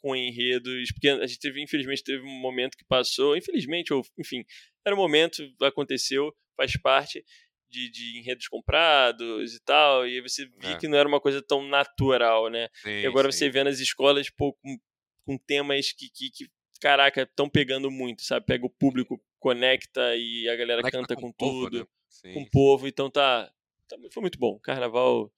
[0.00, 4.44] com enredos, porque a gente teve, infelizmente, teve um momento que passou, infelizmente, ou enfim,
[4.84, 7.24] era um momento, aconteceu, faz parte,
[7.68, 10.78] de, de enredos comprados e tal, e você via é.
[10.78, 12.68] que não era uma coisa tão natural, né?
[12.82, 13.38] Sim, e agora sim.
[13.38, 14.78] você vê nas escolas, pô, com,
[15.24, 18.46] com temas que, que, que caraca, estão pegando muito, sabe?
[18.46, 21.88] Pega o público, conecta e a galera conecta canta com, com tudo, povo,
[22.24, 22.32] né?
[22.32, 23.52] com o povo, então tá,
[23.86, 24.58] tá, Foi muito bom.
[24.60, 25.30] Carnaval,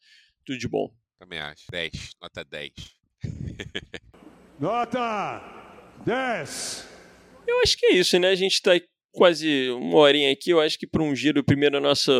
[0.44, 0.94] tudo de bom.
[1.18, 1.64] Também acho.
[1.70, 2.72] 10, nota 10.
[4.60, 5.40] nota
[6.04, 6.86] 10!
[7.46, 8.28] Eu acho que é isso, né?
[8.28, 8.72] A gente tá
[9.10, 12.12] quase uma horinha aqui, eu acho que para um giro, primeiro nosso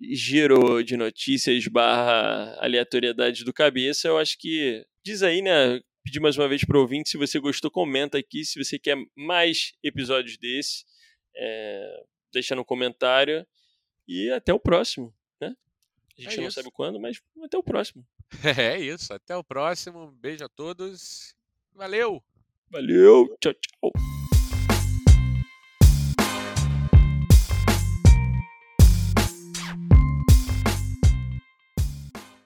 [0.00, 5.80] giro de notícias barra aleatoriedade do cabeça, eu acho que diz aí, né?
[6.04, 8.96] Pedir mais uma vez para o ouvinte, se você gostou, comenta aqui, se você quer
[9.16, 10.84] mais episódios desse,
[11.36, 12.02] é,
[12.32, 13.46] deixa no comentário
[14.08, 15.54] e até o próximo, né?
[16.18, 16.56] A gente é não isso.
[16.56, 18.04] sabe quando, mas até o próximo.
[18.58, 21.34] É isso, até o próximo, beijo a todos,
[21.74, 22.22] valeu!
[22.70, 24.19] Valeu, tchau, tchau!